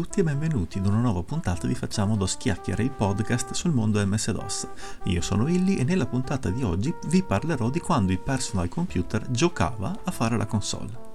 Tutti 0.00 0.20
e 0.20 0.22
benvenuti 0.22 0.78
in 0.78 0.86
una 0.86 0.98
nuova 0.98 1.22
puntata 1.22 1.66
di 1.66 1.74
Facciamo 1.74 2.16
dos 2.16 2.38
Chiacchiere, 2.38 2.84
il 2.84 2.90
podcast 2.90 3.52
sul 3.52 3.72
mondo 3.72 4.02
MS-DOS. 4.06 4.68
Io 5.04 5.20
sono 5.20 5.46
Illy 5.46 5.76
e 5.76 5.84
nella 5.84 6.06
puntata 6.06 6.48
di 6.48 6.62
oggi 6.62 6.94
vi 7.08 7.22
parlerò 7.22 7.68
di 7.68 7.80
quando 7.80 8.10
il 8.10 8.18
personal 8.18 8.70
computer 8.70 9.30
giocava 9.30 9.94
a 10.02 10.10
fare 10.10 10.38
la 10.38 10.46
console. 10.46 11.09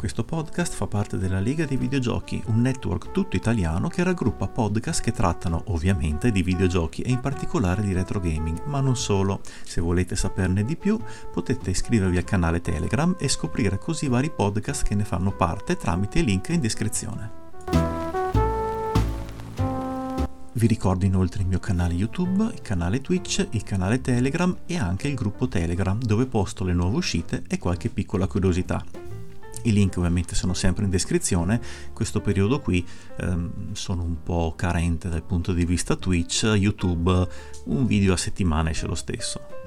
Questo 0.00 0.24
podcast 0.24 0.72
fa 0.72 0.86
parte 0.86 1.18
della 1.18 1.40
Lega 1.40 1.66
dei 1.66 1.76
Videogiochi, 1.76 2.42
un 2.46 2.62
network 2.62 3.10
tutto 3.10 3.36
italiano 3.36 3.88
che 3.88 4.02
raggruppa 4.02 4.48
podcast 4.48 5.02
che 5.02 5.12
trattano 5.12 5.64
ovviamente 5.66 6.32
di 6.32 6.42
videogiochi 6.42 7.02
e 7.02 7.10
in 7.10 7.20
particolare 7.20 7.82
di 7.82 7.92
retro 7.92 8.18
gaming, 8.18 8.62
ma 8.64 8.80
non 8.80 8.96
solo. 8.96 9.42
Se 9.62 9.82
volete 9.82 10.16
saperne 10.16 10.64
di 10.64 10.76
più 10.76 10.98
potete 11.30 11.68
iscrivervi 11.68 12.16
al 12.16 12.24
canale 12.24 12.62
Telegram 12.62 13.14
e 13.18 13.28
scoprire 13.28 13.76
così 13.76 14.08
vari 14.08 14.30
podcast 14.30 14.84
che 14.84 14.94
ne 14.94 15.04
fanno 15.04 15.32
parte 15.32 15.76
tramite 15.76 16.20
i 16.20 16.24
link 16.24 16.48
in 16.48 16.60
descrizione. 16.60 17.30
Vi 20.54 20.66
ricordo 20.66 21.04
inoltre 21.04 21.42
il 21.42 21.48
mio 21.48 21.58
canale 21.58 21.92
YouTube, 21.92 22.44
il 22.54 22.62
canale 22.62 23.02
Twitch, 23.02 23.48
il 23.50 23.62
canale 23.64 24.00
Telegram 24.00 24.60
e 24.64 24.78
anche 24.78 25.08
il 25.08 25.14
gruppo 25.14 25.46
Telegram 25.46 26.00
dove 26.00 26.24
posto 26.24 26.64
le 26.64 26.72
nuove 26.72 26.96
uscite 26.96 27.42
e 27.46 27.58
qualche 27.58 27.90
piccola 27.90 28.26
curiosità. 28.26 28.99
I 29.62 29.72
link 29.72 29.96
ovviamente 29.96 30.34
sono 30.34 30.54
sempre 30.54 30.84
in 30.84 30.90
descrizione, 30.90 31.60
questo 31.92 32.20
periodo 32.20 32.60
qui 32.60 32.86
ehm, 33.18 33.72
sono 33.72 34.02
un 34.02 34.22
po' 34.22 34.54
carente 34.56 35.08
dal 35.08 35.22
punto 35.22 35.52
di 35.52 35.64
vista 35.64 35.96
Twitch, 35.96 36.44
YouTube, 36.44 37.28
un 37.64 37.86
video 37.86 38.14
a 38.14 38.16
settimana 38.16 38.70
esce 38.70 38.86
lo 38.86 38.94
stesso. 38.94 39.58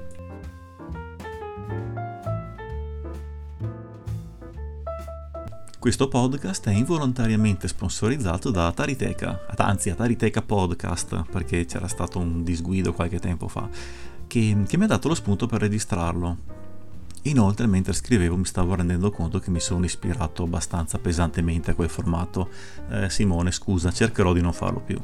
Questo 5.78 6.08
podcast 6.08 6.66
è 6.68 6.72
involontariamente 6.72 7.68
sponsorizzato 7.68 8.50
da 8.50 8.68
Atariteca, 8.68 9.44
anzi 9.56 9.90
Atariteca 9.90 10.40
Podcast, 10.40 11.24
perché 11.30 11.66
c'era 11.66 11.88
stato 11.88 12.18
un 12.18 12.42
disguido 12.42 12.94
qualche 12.94 13.20
tempo 13.20 13.48
fa, 13.48 13.68
che, 14.26 14.56
che 14.66 14.76
mi 14.78 14.84
ha 14.84 14.86
dato 14.86 15.08
lo 15.08 15.14
spunto 15.14 15.46
per 15.46 15.60
registrarlo 15.60 16.53
Inoltre, 17.26 17.66
mentre 17.66 17.94
scrivevo, 17.94 18.36
mi 18.36 18.44
stavo 18.44 18.74
rendendo 18.74 19.10
conto 19.10 19.38
che 19.38 19.50
mi 19.50 19.60
sono 19.60 19.86
ispirato 19.86 20.42
abbastanza 20.42 20.98
pesantemente 20.98 21.70
a 21.70 21.74
quel 21.74 21.88
formato. 21.88 22.50
Eh, 22.90 23.08
Simone, 23.08 23.50
scusa, 23.50 23.90
cercherò 23.90 24.34
di 24.34 24.42
non 24.42 24.52
farlo 24.52 24.80
più. 24.80 25.00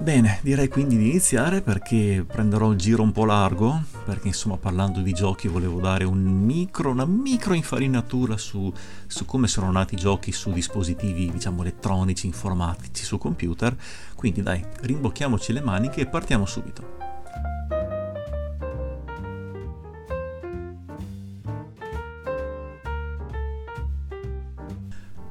Bene, 0.00 0.38
direi 0.40 0.68
quindi 0.68 0.96
di 0.96 1.10
iniziare 1.10 1.60
perché 1.60 2.24
prenderò 2.26 2.70
il 2.72 2.78
giro 2.78 3.02
un 3.02 3.12
po' 3.12 3.26
largo, 3.26 3.82
perché 4.06 4.28
insomma 4.28 4.56
parlando 4.56 5.00
di 5.00 5.12
giochi 5.12 5.46
volevo 5.46 5.78
dare 5.78 6.04
un 6.04 6.22
micro, 6.22 6.90
una 6.90 7.04
micro 7.04 7.52
infarinatura 7.52 8.38
su, 8.38 8.72
su 9.06 9.26
come 9.26 9.46
sono 9.46 9.70
nati 9.70 9.96
i 9.96 9.98
giochi 9.98 10.32
su 10.32 10.52
dispositivi 10.52 11.30
diciamo 11.30 11.60
elettronici, 11.60 12.24
informatici, 12.24 13.04
su 13.04 13.18
computer, 13.18 13.76
quindi 14.14 14.42
dai, 14.42 14.64
rimbocchiamoci 14.80 15.52
le 15.52 15.60
maniche 15.60 16.00
e 16.00 16.06
partiamo 16.06 16.46
subito. 16.46 17.00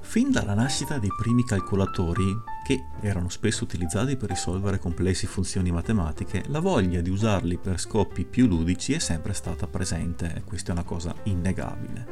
Fin 0.10 0.32
dalla 0.32 0.56
nascita 0.56 0.98
dei 0.98 1.14
primi 1.16 1.44
calcolatori, 1.44 2.36
che 2.66 2.86
erano 3.00 3.30
spesso 3.30 3.64
utilizzati 3.64 4.18
per 4.18 4.30
risolvere 4.30 4.80
complesse 4.80 5.28
funzioni 5.28 5.70
matematiche, 5.70 6.46
la 6.48 6.60
voglia 6.60 7.00
di 7.00 7.12
usarli 7.12 7.60
per 7.60 7.80
scopi 7.80 8.26
più 8.26 8.48
ludici 8.48 8.94
è 8.94 8.98
sempre 8.98 9.34
stata 9.34 9.68
presente, 9.68 10.34
e 10.36 10.44
questa 10.44 10.70
è 10.70 10.72
una 10.72 10.84
cosa 10.84 11.14
innegabile. 11.26 12.08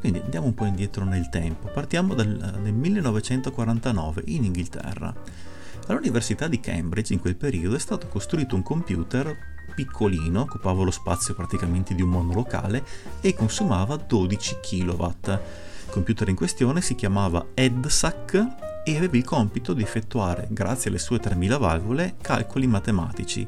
Quindi 0.00 0.20
andiamo 0.20 0.46
un 0.46 0.54
po' 0.54 0.64
indietro 0.64 1.04
nel 1.04 1.28
tempo, 1.28 1.68
partiamo 1.68 2.14
dal, 2.14 2.58
nel 2.62 2.72
1949 2.72 4.22
in 4.28 4.44
Inghilterra. 4.44 5.14
All'Università 5.88 6.48
di 6.48 6.58
Cambridge 6.58 7.12
in 7.12 7.20
quel 7.20 7.36
periodo 7.36 7.76
è 7.76 7.80
stato 7.80 8.08
costruito 8.08 8.54
un 8.54 8.62
computer 8.62 9.36
piccolino, 9.74 10.40
occupava 10.40 10.84
lo 10.84 10.90
spazio 10.90 11.34
praticamente 11.34 11.94
di 11.94 12.00
un 12.00 12.08
monolocale 12.08 12.82
e 13.20 13.34
consumava 13.34 13.96
12 13.96 14.56
kW 14.62 15.68
computer 15.90 16.28
in 16.28 16.36
questione 16.36 16.80
si 16.80 16.94
chiamava 16.94 17.48
EDSAC 17.54 18.46
e 18.84 18.96
aveva 18.96 19.16
il 19.16 19.24
compito 19.24 19.74
di 19.74 19.82
effettuare, 19.82 20.46
grazie 20.50 20.88
alle 20.88 20.98
sue 20.98 21.18
3000 21.18 21.58
valvole, 21.58 22.14
calcoli 22.20 22.66
matematici. 22.66 23.46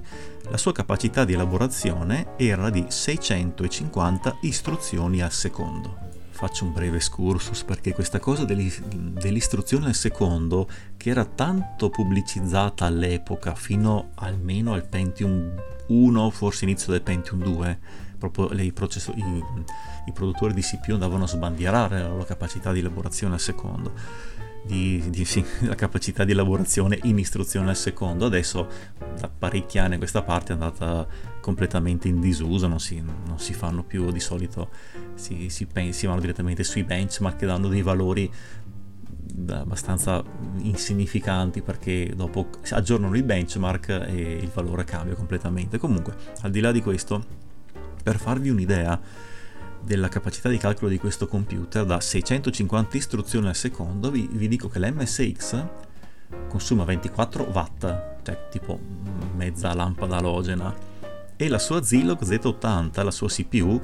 La 0.50 0.58
sua 0.58 0.72
capacità 0.72 1.24
di 1.24 1.32
elaborazione 1.32 2.36
era 2.36 2.68
di 2.68 2.84
650 2.86 4.38
istruzioni 4.42 5.22
al 5.22 5.32
secondo. 5.32 6.10
Faccio 6.30 6.64
un 6.64 6.72
breve 6.72 6.96
excursus 6.96 7.62
perché 7.62 7.94
questa 7.94 8.18
cosa 8.18 8.44
dell'istruzione 8.44 9.86
al 9.86 9.94
secondo, 9.94 10.68
che 10.96 11.10
era 11.10 11.24
tanto 11.24 11.88
pubblicizzata 11.88 12.84
all'epoca, 12.84 13.54
fino 13.54 14.10
almeno 14.16 14.72
al 14.74 14.84
Pentium 14.84 15.54
1, 15.86 16.30
forse 16.30 16.64
inizio 16.64 16.90
del 16.92 17.02
Pentium 17.02 17.42
2, 17.42 17.78
proprio 18.28 18.60
i, 18.60 18.72
processori, 18.72 19.20
i, 19.20 19.44
i, 20.06 20.12
produttori 20.12 20.54
di 20.54 20.62
CPU 20.62 20.92
andavano 20.92 21.24
a 21.24 21.26
sbandierare 21.26 22.00
la 22.00 22.08
loro 22.08 22.24
capacità 22.24 22.72
di 22.72 22.78
elaborazione 22.78 23.34
al 23.34 23.40
secondo, 23.40 23.92
di, 24.64 25.02
di, 25.10 25.24
sì, 25.24 25.44
la 25.66 25.74
capacità 25.74 26.24
di 26.24 26.32
elaborazione 26.32 26.98
in 27.02 27.18
istruzione 27.18 27.70
al 27.70 27.76
secondo. 27.76 28.26
Adesso 28.26 28.68
da 29.18 29.28
parecchi 29.28 29.78
anni 29.78 29.96
questa 29.96 30.22
parte 30.22 30.52
è 30.52 30.54
andata 30.54 31.06
completamente 31.40 32.08
in 32.08 32.20
disuso, 32.20 32.68
non 32.68 32.78
si, 32.78 33.00
non 33.00 33.38
si 33.38 33.54
fanno 33.54 33.82
più 33.82 34.10
di 34.12 34.20
solito, 34.20 34.70
si, 35.14 35.48
si, 35.48 35.66
si 35.90 36.06
vanno 36.06 36.20
direttamente 36.20 36.62
sui 36.62 36.84
benchmark 36.84 37.44
dando 37.44 37.68
dei 37.68 37.82
valori 37.82 38.30
abbastanza 39.48 40.22
insignificanti 40.58 41.62
perché 41.62 42.12
dopo 42.14 42.48
aggiornano 42.70 43.16
il 43.16 43.22
benchmark 43.22 43.88
e 43.88 44.38
il 44.40 44.50
valore 44.52 44.84
cambia 44.84 45.14
completamente. 45.14 45.78
Comunque, 45.78 46.14
al 46.42 46.50
di 46.50 46.60
là 46.60 46.70
di 46.70 46.82
questo, 46.82 47.41
per 48.02 48.18
farvi 48.18 48.50
un'idea 48.50 49.00
della 49.80 50.08
capacità 50.08 50.48
di 50.48 50.58
calcolo 50.58 50.90
di 50.90 50.98
questo 50.98 51.26
computer 51.26 51.84
da 51.84 52.00
650 52.00 52.96
istruzioni 52.96 53.48
al 53.48 53.56
secondo, 53.56 54.10
vi, 54.10 54.28
vi 54.30 54.48
dico 54.48 54.68
che 54.68 54.78
l'MSX 54.78 55.66
consuma 56.48 56.84
24 56.84 57.44
watt, 57.52 57.80
cioè 58.22 58.48
tipo 58.50 58.78
mezza 59.34 59.74
lampada 59.74 60.16
alogena, 60.16 60.74
e 61.36 61.48
la 61.48 61.58
sua 61.58 61.82
Zilog 61.82 62.20
Z80, 62.22 63.02
la 63.02 63.10
sua 63.10 63.28
CPU, 63.28 63.80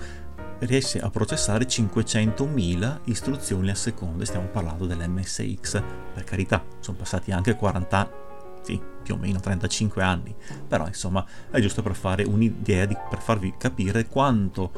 riesce 0.60 0.98
a 1.00 1.10
processare 1.10 1.66
500.000 1.66 3.00
istruzioni 3.04 3.70
al 3.70 3.76
secondo. 3.76 4.24
Stiamo 4.24 4.46
parlando 4.46 4.86
dell'MSX, 4.86 5.82
per 6.14 6.24
carità, 6.24 6.64
sono 6.80 6.96
passati 6.96 7.32
anche 7.32 7.54
40 7.54 8.26
sì, 8.62 8.80
più 9.02 9.14
o 9.14 9.16
meno 9.16 9.40
35 9.40 10.02
anni, 10.02 10.34
però 10.66 10.86
insomma 10.86 11.24
è 11.50 11.60
giusto 11.60 11.82
per 11.82 11.94
fare 11.94 12.24
un'idea, 12.24 12.84
di, 12.84 12.96
per 13.08 13.20
farvi 13.20 13.54
capire 13.56 14.06
quanto 14.06 14.72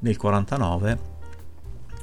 nel 0.00 0.16
49 0.16 1.14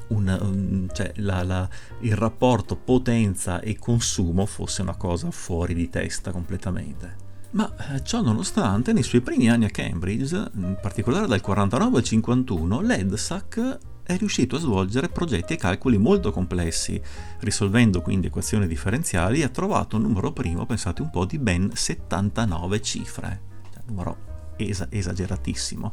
un, 0.08 0.38
un, 0.40 0.88
cioè 0.92 1.12
la, 1.16 1.42
la, 1.42 1.68
il 2.00 2.14
rapporto 2.14 2.76
potenza 2.76 3.60
e 3.60 3.78
consumo 3.78 4.46
fosse 4.46 4.82
una 4.82 4.96
cosa 4.96 5.30
fuori 5.30 5.74
di 5.74 5.88
testa 5.88 6.30
completamente. 6.30 7.22
Ma 7.52 7.72
eh, 7.94 8.02
ciò 8.02 8.20
nonostante, 8.20 8.92
nei 8.92 9.04
suoi 9.04 9.20
primi 9.20 9.48
anni 9.48 9.64
a 9.64 9.70
Cambridge, 9.70 10.50
in 10.54 10.76
particolare 10.80 11.26
dal 11.26 11.40
49 11.40 11.98
al 11.98 12.04
51, 12.04 12.80
l'EDSAC 12.80 13.78
è 14.04 14.16
riuscito 14.18 14.56
a 14.56 14.60
svolgere 14.60 15.08
progetti 15.08 15.54
e 15.54 15.56
calcoli 15.56 15.96
molto 15.96 16.30
complessi, 16.30 17.00
risolvendo 17.40 18.02
quindi 18.02 18.26
equazioni 18.26 18.66
differenziali 18.66 19.42
ha 19.42 19.48
trovato 19.48 19.96
un 19.96 20.02
numero 20.02 20.30
primo, 20.32 20.66
pensate 20.66 21.02
un 21.02 21.10
po', 21.10 21.24
di 21.24 21.38
ben 21.38 21.70
79 21.72 22.82
cifre, 22.82 23.40
cioè, 23.72 23.82
numero 23.86 24.16
es- 24.56 24.86
esageratissimo. 24.90 25.92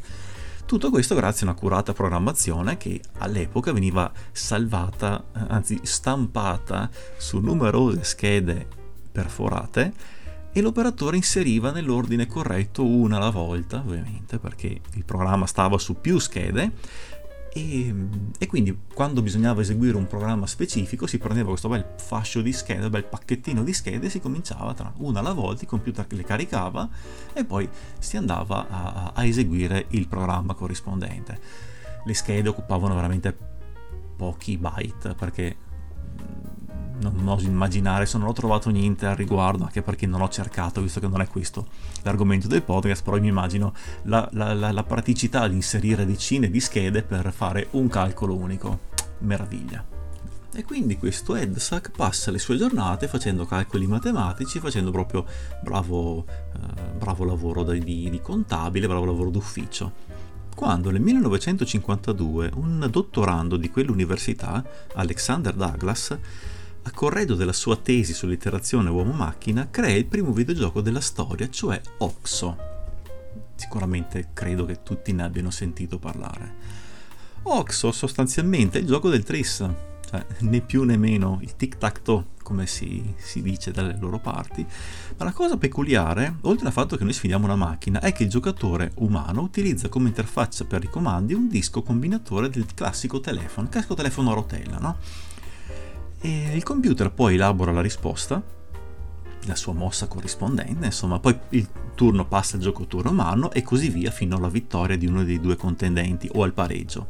Tutto 0.65 0.89
questo 0.89 1.15
grazie 1.15 1.45
a 1.45 1.49
un'accurata 1.49 1.93
programmazione 1.93 2.77
che 2.77 3.01
all'epoca 3.19 3.71
veniva 3.71 4.11
salvata, 4.31 5.25
anzi 5.31 5.79
stampata 5.83 6.89
su 7.17 7.39
numerose 7.39 8.03
schede 8.03 8.67
perforate 9.11 9.93
e 10.53 10.61
l'operatore 10.61 11.15
inseriva 11.15 11.71
nell'ordine 11.71 12.27
corretto 12.27 12.85
una 12.85 13.17
alla 13.17 13.29
volta, 13.29 13.77
ovviamente, 13.85 14.37
perché 14.37 14.81
il 14.93 15.05
programma 15.05 15.45
stava 15.45 15.77
su 15.77 15.99
più 15.99 16.19
schede 16.19 16.71
e, 17.53 17.93
e, 18.37 18.47
quindi 18.47 18.77
quando 18.93 19.21
bisognava 19.21 19.59
eseguire 19.59 19.97
un 19.97 20.07
programma 20.07 20.47
specifico 20.47 21.05
si 21.05 21.17
prendeva 21.17 21.49
questo 21.49 21.67
bel 21.67 21.85
fascio 21.97 22.41
di 22.41 22.53
schede, 22.53 22.89
bel 22.89 23.03
pacchettino 23.03 23.63
di 23.63 23.73
schede 23.73 24.07
e 24.07 24.09
si 24.09 24.21
cominciava 24.21 24.73
tra 24.73 24.93
una 24.97 25.19
alla 25.19 25.33
volta, 25.33 25.63
il 25.63 25.67
computer 25.67 26.05
le 26.09 26.23
caricava 26.23 26.87
e 27.33 27.43
poi 27.43 27.67
si 27.99 28.15
andava 28.15 28.67
a, 28.69 29.11
a 29.13 29.25
eseguire 29.25 29.87
il 29.89 30.07
programma 30.07 30.53
corrispondente. 30.53 31.39
Le 32.05 32.13
schede 32.13 32.47
occupavano 32.47 32.95
veramente 32.95 33.35
pochi 34.15 34.57
byte 34.57 35.13
perché 35.15 35.55
non 37.09 37.27
oso 37.27 37.45
immaginare 37.45 38.05
se 38.05 38.17
non 38.17 38.27
ho 38.27 38.33
trovato 38.33 38.69
niente 38.69 39.05
al 39.05 39.15
riguardo, 39.15 39.63
anche 39.63 39.81
perché 39.81 40.05
non 40.05 40.21
ho 40.21 40.29
cercato, 40.29 40.81
visto 40.81 40.99
che 40.99 41.07
non 41.07 41.21
è 41.21 41.27
questo 41.27 41.67
l'argomento 42.03 42.47
del 42.47 42.63
podcast, 42.63 43.03
però 43.03 43.19
mi 43.19 43.27
immagino 43.27 43.73
la, 44.03 44.27
la, 44.33 44.53
la, 44.53 44.71
la 44.71 44.83
praticità 44.83 45.47
di 45.47 45.55
inserire 45.55 46.05
decine 46.05 46.49
di 46.49 46.59
schede 46.59 47.03
per 47.03 47.31
fare 47.33 47.67
un 47.71 47.87
calcolo 47.87 48.35
unico. 48.35 48.89
Meraviglia. 49.19 49.85
E 50.53 50.63
quindi 50.63 50.97
questo 50.97 51.35
EDSAC 51.35 51.91
passa 51.91 52.29
le 52.29 52.39
sue 52.39 52.57
giornate 52.57 53.07
facendo 53.07 53.45
calcoli 53.45 53.87
matematici, 53.87 54.59
facendo 54.59 54.91
proprio 54.91 55.25
bravo, 55.63 56.25
eh, 56.27 56.97
bravo 56.97 57.23
lavoro 57.23 57.63
di, 57.63 58.09
di 58.09 58.19
contabile, 58.21 58.87
bravo 58.87 59.05
lavoro 59.05 59.29
d'ufficio 59.29 60.11
quando 60.55 60.91
nel 60.91 61.01
1952 61.01 62.51
un 62.55 62.87
dottorando 62.91 63.57
di 63.57 63.71
quell'università, 63.71 64.63
Alexander 64.93 65.53
Douglas, 65.53 66.17
a 66.83 66.91
corredo 66.91 67.35
della 67.35 67.53
sua 67.53 67.75
tesi 67.77 68.13
sull'iterazione 68.13 68.89
uomo-macchina, 68.89 69.69
crea 69.69 69.95
il 69.95 70.05
primo 70.05 70.31
videogioco 70.31 70.81
della 70.81 71.01
storia, 71.01 71.49
cioè 71.49 71.79
Oxo. 71.97 72.69
Sicuramente 73.55 74.29
credo 74.33 74.65
che 74.65 74.81
tutti 74.81 75.13
ne 75.13 75.23
abbiano 75.23 75.51
sentito 75.51 75.99
parlare. 75.99 76.79
Oxo 77.43 77.91
sostanzialmente 77.91 78.79
è 78.79 78.81
il 78.81 78.87
gioco 78.87 79.09
del 79.09 79.23
tris, 79.23 79.67
cioè 80.09 80.25
né 80.39 80.61
più 80.61 80.83
né 80.83 80.97
meno 80.97 81.37
il 81.41 81.55
tic-tac-toe, 81.55 82.25
come 82.41 82.65
si, 82.65 83.13
si, 83.17 83.41
dice 83.41 83.71
dalle 83.71 83.95
loro 83.99 84.19
parti. 84.19 84.65
Ma 85.17 85.25
la 85.25 85.31
cosa 85.31 85.57
peculiare, 85.57 86.37
oltre 86.41 86.67
al 86.67 86.73
fatto 86.73 86.97
che 86.97 87.03
noi 87.03 87.13
sfidiamo 87.13 87.45
una 87.45 87.55
macchina, 87.55 87.99
è 87.99 88.11
che 88.11 88.23
il 88.23 88.29
giocatore 88.29 88.91
umano 88.95 89.41
utilizza 89.41 89.87
come 89.87 90.09
interfaccia 90.09 90.65
per 90.65 90.83
i 90.83 90.89
comandi 90.89 91.33
un 91.33 91.47
disco 91.47 91.83
combinatore 91.83 92.49
del 92.49 92.65
classico 92.73 93.19
telefono, 93.19 93.67
il 93.67 93.71
classico 93.71 93.93
telefono 93.93 94.31
a 94.31 94.33
rotella, 94.33 94.77
no? 94.79 94.97
E 96.21 96.55
il 96.55 96.63
computer 96.63 97.11
poi 97.11 97.33
elabora 97.33 97.71
la 97.71 97.81
risposta, 97.81 98.41
la 99.45 99.55
sua 99.55 99.73
mossa 99.73 100.07
corrispondente, 100.07 100.85
insomma, 100.85 101.19
poi 101.19 101.37
il 101.49 101.67
turno 101.95 102.25
passa 102.25 102.57
al 102.57 102.61
giocatore 102.61 103.09
umano 103.09 103.51
e 103.51 103.63
così 103.63 103.89
via 103.89 104.11
fino 104.11 104.35
alla 104.35 104.47
vittoria 104.47 104.95
di 104.97 105.07
uno 105.07 105.23
dei 105.23 105.39
due 105.39 105.55
contendenti 105.55 106.29
o 106.33 106.43
al 106.43 106.53
pareggio. 106.53 107.07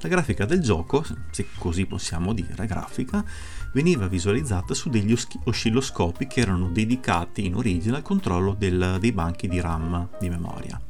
La 0.00 0.08
grafica 0.08 0.44
del 0.44 0.60
gioco, 0.60 1.04
se 1.30 1.46
così 1.58 1.86
possiamo 1.86 2.32
dire, 2.32 2.66
grafica, 2.66 3.24
veniva 3.72 4.06
visualizzata 4.06 4.74
su 4.74 4.90
degli 4.90 5.14
oscilloscopi 5.44 6.26
che 6.28 6.40
erano 6.40 6.68
dedicati 6.68 7.46
in 7.46 7.56
origine 7.56 7.96
al 7.96 8.02
controllo 8.02 8.54
del, 8.56 8.98
dei 9.00 9.12
banchi 9.12 9.48
di 9.48 9.60
RAM 9.60 10.08
di 10.20 10.28
memoria. 10.28 10.80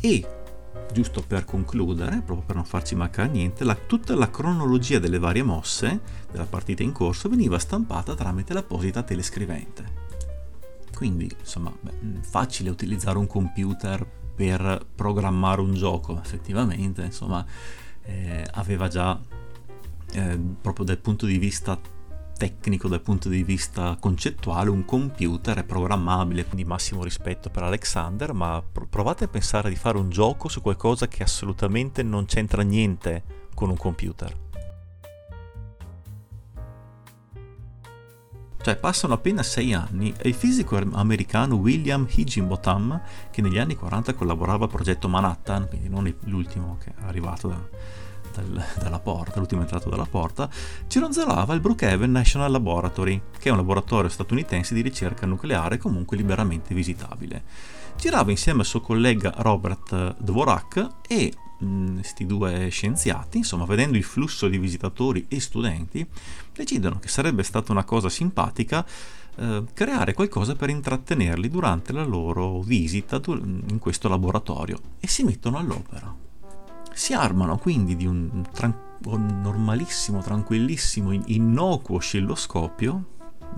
E 0.00 0.43
giusto 0.92 1.22
per 1.26 1.44
concludere, 1.44 2.22
proprio 2.24 2.46
per 2.46 2.56
non 2.56 2.64
farci 2.64 2.94
mancare 2.94 3.28
niente, 3.28 3.64
la, 3.64 3.74
tutta 3.74 4.14
la 4.14 4.30
cronologia 4.30 4.98
delle 4.98 5.18
varie 5.18 5.42
mosse 5.42 6.00
della 6.30 6.46
partita 6.46 6.82
in 6.82 6.92
corso 6.92 7.28
veniva 7.28 7.58
stampata 7.58 8.14
tramite 8.14 8.52
l'apposita 8.52 9.02
telescrivente. 9.02 10.02
Quindi, 10.94 11.28
insomma, 11.38 11.72
beh, 11.78 12.20
facile 12.22 12.70
utilizzare 12.70 13.18
un 13.18 13.26
computer 13.26 14.06
per 14.34 14.86
programmare 14.94 15.60
un 15.60 15.74
gioco, 15.74 16.20
effettivamente, 16.20 17.02
insomma, 17.02 17.44
eh, 18.02 18.46
aveva 18.52 18.88
già, 18.88 19.20
eh, 20.12 20.40
proprio 20.60 20.84
dal 20.84 20.98
punto 20.98 21.26
di 21.26 21.38
vista 21.38 21.78
tecnico 22.36 22.88
dal 22.88 23.00
punto 23.00 23.28
di 23.28 23.42
vista 23.42 23.96
concettuale 23.98 24.68
un 24.68 24.84
computer 24.84 25.58
è 25.58 25.64
programmabile, 25.64 26.44
quindi 26.44 26.64
massimo 26.64 27.02
rispetto 27.02 27.50
per 27.50 27.62
Alexander, 27.62 28.32
ma 28.32 28.62
provate 28.88 29.24
a 29.24 29.28
pensare 29.28 29.68
di 29.68 29.76
fare 29.76 29.98
un 29.98 30.10
gioco 30.10 30.48
su 30.48 30.60
qualcosa 30.60 31.08
che 31.08 31.22
assolutamente 31.22 32.02
non 32.02 32.26
c'entra 32.26 32.62
niente 32.62 33.22
con 33.54 33.70
un 33.70 33.76
computer. 33.76 34.42
Cioè 38.64 38.76
passano 38.76 39.12
appena 39.12 39.42
sei 39.42 39.74
anni 39.74 40.14
e 40.16 40.28
il 40.28 40.34
fisico 40.34 40.76
americano 40.92 41.56
William 41.56 42.06
Higginbotham, 42.08 42.98
che 43.30 43.42
negli 43.42 43.58
anni 43.58 43.76
40 43.76 44.14
collaborava 44.14 44.64
al 44.64 44.70
progetto 44.70 45.06
Manhattan, 45.06 45.68
quindi 45.68 45.90
non 45.90 46.10
l'ultimo 46.20 46.78
che 46.82 46.90
è 46.90 47.04
arrivato 47.04 47.48
da, 47.48 47.62
dal, 48.42 48.64
dalla 48.78 48.98
porta, 48.98 49.38
l'ultimo 49.38 49.60
entrato 49.60 49.88
dalla 49.88 50.06
porta, 50.06 50.48
cironzolava 50.86 51.54
il 51.54 51.60
Brookhaven 51.60 52.10
National 52.10 52.50
Laboratory, 52.50 53.20
che 53.38 53.48
è 53.48 53.50
un 53.50 53.58
laboratorio 53.58 54.08
statunitense 54.08 54.74
di 54.74 54.80
ricerca 54.80 55.26
nucleare 55.26 55.78
comunque 55.78 56.16
liberamente 56.16 56.74
visitabile. 56.74 57.42
Girava 57.96 58.30
insieme 58.30 58.60
al 58.60 58.66
suo 58.66 58.80
collega 58.80 59.32
Robert 59.36 60.16
Dvorak 60.20 60.88
e 61.06 61.32
questi 61.58 62.26
due 62.26 62.68
scienziati, 62.68 63.38
insomma, 63.38 63.64
vedendo 63.64 63.96
il 63.96 64.02
flusso 64.02 64.48
di 64.48 64.58
visitatori 64.58 65.26
e 65.28 65.40
studenti, 65.40 66.06
decidono 66.52 66.98
che 66.98 67.08
sarebbe 67.08 67.42
stata 67.42 67.72
una 67.72 67.84
cosa 67.84 68.08
simpatica 68.08 68.84
eh, 69.36 69.64
creare 69.72 70.12
qualcosa 70.12 70.54
per 70.54 70.70
intrattenerli 70.70 71.48
durante 71.48 71.92
la 71.92 72.04
loro 72.04 72.60
visita 72.60 73.20
in 73.26 73.78
questo 73.78 74.08
laboratorio 74.08 74.78
e 75.00 75.08
si 75.08 75.24
mettono 75.24 75.58
all'opera. 75.58 76.23
Si 76.94 77.12
armano 77.12 77.58
quindi 77.58 77.96
di 77.96 78.06
un, 78.06 78.44
tran- 78.52 78.74
un 79.06 79.40
normalissimo, 79.42 80.20
tranquillissimo, 80.20 81.12
innocuo 81.12 81.96
oscilloscopio, 81.96 83.04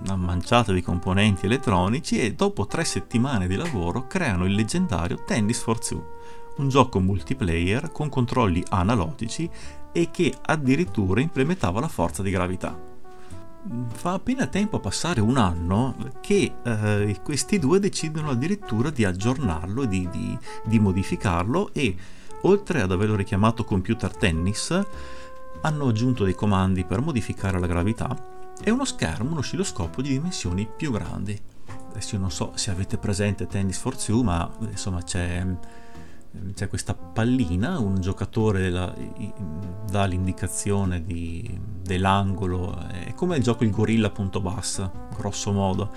una 0.05 0.17
manciata 0.17 0.73
di 0.73 0.81
componenti 0.81 1.45
elettronici 1.45 2.19
e 2.19 2.35
dopo 2.35 2.67
tre 2.67 2.85
settimane 2.85 3.47
di 3.47 3.57
lavoro 3.57 4.07
creano 4.07 4.47
il 4.47 4.55
leggendario 4.55 5.23
Tennis 5.25 5.61
for 5.61 5.79
Two, 5.79 6.19
un 6.57 6.69
gioco 6.71 6.99
multiplayer 6.99 7.93
con 7.93 8.09
controlli 8.09 8.65
analogici 8.71 9.49
e 9.93 10.11
che 10.11 10.35
addirittura 10.47 11.21
implementava 11.21 11.79
la 11.79 11.89
forza 11.89 12.23
di 12.23 12.31
gravità. 12.31 12.95
Fa 13.93 14.13
appena 14.15 14.47
tempo 14.47 14.77
a 14.77 14.81
passare 14.81 15.21
un 15.21 15.37
anno 15.37 15.95
che 16.21 16.55
eh, 16.63 17.21
questi 17.23 17.59
due 17.59 17.81
decidono 17.81 18.31
addirittura 18.31 18.91
di 18.91 19.05
aggiornarlo 19.05 19.85
di, 19.85 20.09
di, 20.11 20.39
di 20.65 20.79
modificarlo 20.79 21.71
e 21.73 21.97
oltre 22.43 22.81
ad 22.81 22.93
averlo 22.93 23.17
richiamato 23.17 23.65
computer 23.65 24.15
tennis, 24.17 24.79
hanno 25.63 25.89
aggiunto 25.89 26.25
dei 26.25 26.35
comandi 26.35 26.85
per 26.85 27.01
modificare 27.01 27.59
la 27.59 27.67
gravità 27.67 28.15
e 28.63 28.71
uno 28.71 28.85
schermo, 28.85 29.33
un 29.33 29.39
oscilloscopio 29.39 30.03
di 30.03 30.11
dimensioni 30.11 30.69
più 30.77 30.93
grandi. 30.93 31.39
Adesso 31.91 32.15
io 32.15 32.21
non 32.21 32.31
so 32.31 32.53
se 32.55 32.71
avete 32.71 32.99
presente 32.99 33.47
Tennis 33.47 33.79
for 33.79 33.97
Two, 33.97 34.23
ma 34.23 34.51
insomma 34.61 35.03
c'è 35.03 35.45
c'è 36.55 36.69
questa 36.69 36.95
pallina, 36.95 37.79
un 37.79 38.01
giocatore 38.01 38.71
la, 38.71 38.95
dà 39.89 40.05
l'indicazione 40.05 41.05
di, 41.05 41.59
dell'angolo, 41.83 42.77
è 42.89 43.15
come 43.15 43.37
il 43.37 43.43
gioco 43.43 43.65
il 43.65 43.71
gorilla.bus, 43.71 44.91
grosso 45.17 45.53
modo, 45.53 45.93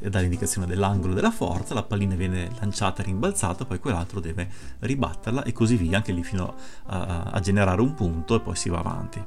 eh, 0.00 0.10
dà 0.10 0.20
l'indicazione 0.20 0.66
dell'angolo 0.66 1.14
della 1.14 1.30
forza, 1.30 1.74
la 1.74 1.82
pallina 1.82 2.14
viene 2.14 2.50
lanciata 2.58 3.02
e 3.02 3.06
rimbalzata, 3.06 3.64
poi 3.64 3.78
quell'altro 3.78 4.20
deve 4.20 4.50
ribatterla 4.80 5.44
e 5.44 5.52
così 5.52 5.76
via, 5.76 5.98
anche 5.98 6.12
lì 6.12 6.22
fino 6.22 6.54
a, 6.86 7.22
a 7.24 7.40
generare 7.40 7.80
un 7.80 7.94
punto 7.94 8.34
e 8.34 8.40
poi 8.40 8.56
si 8.56 8.68
va 8.68 8.78
avanti. 8.78 9.24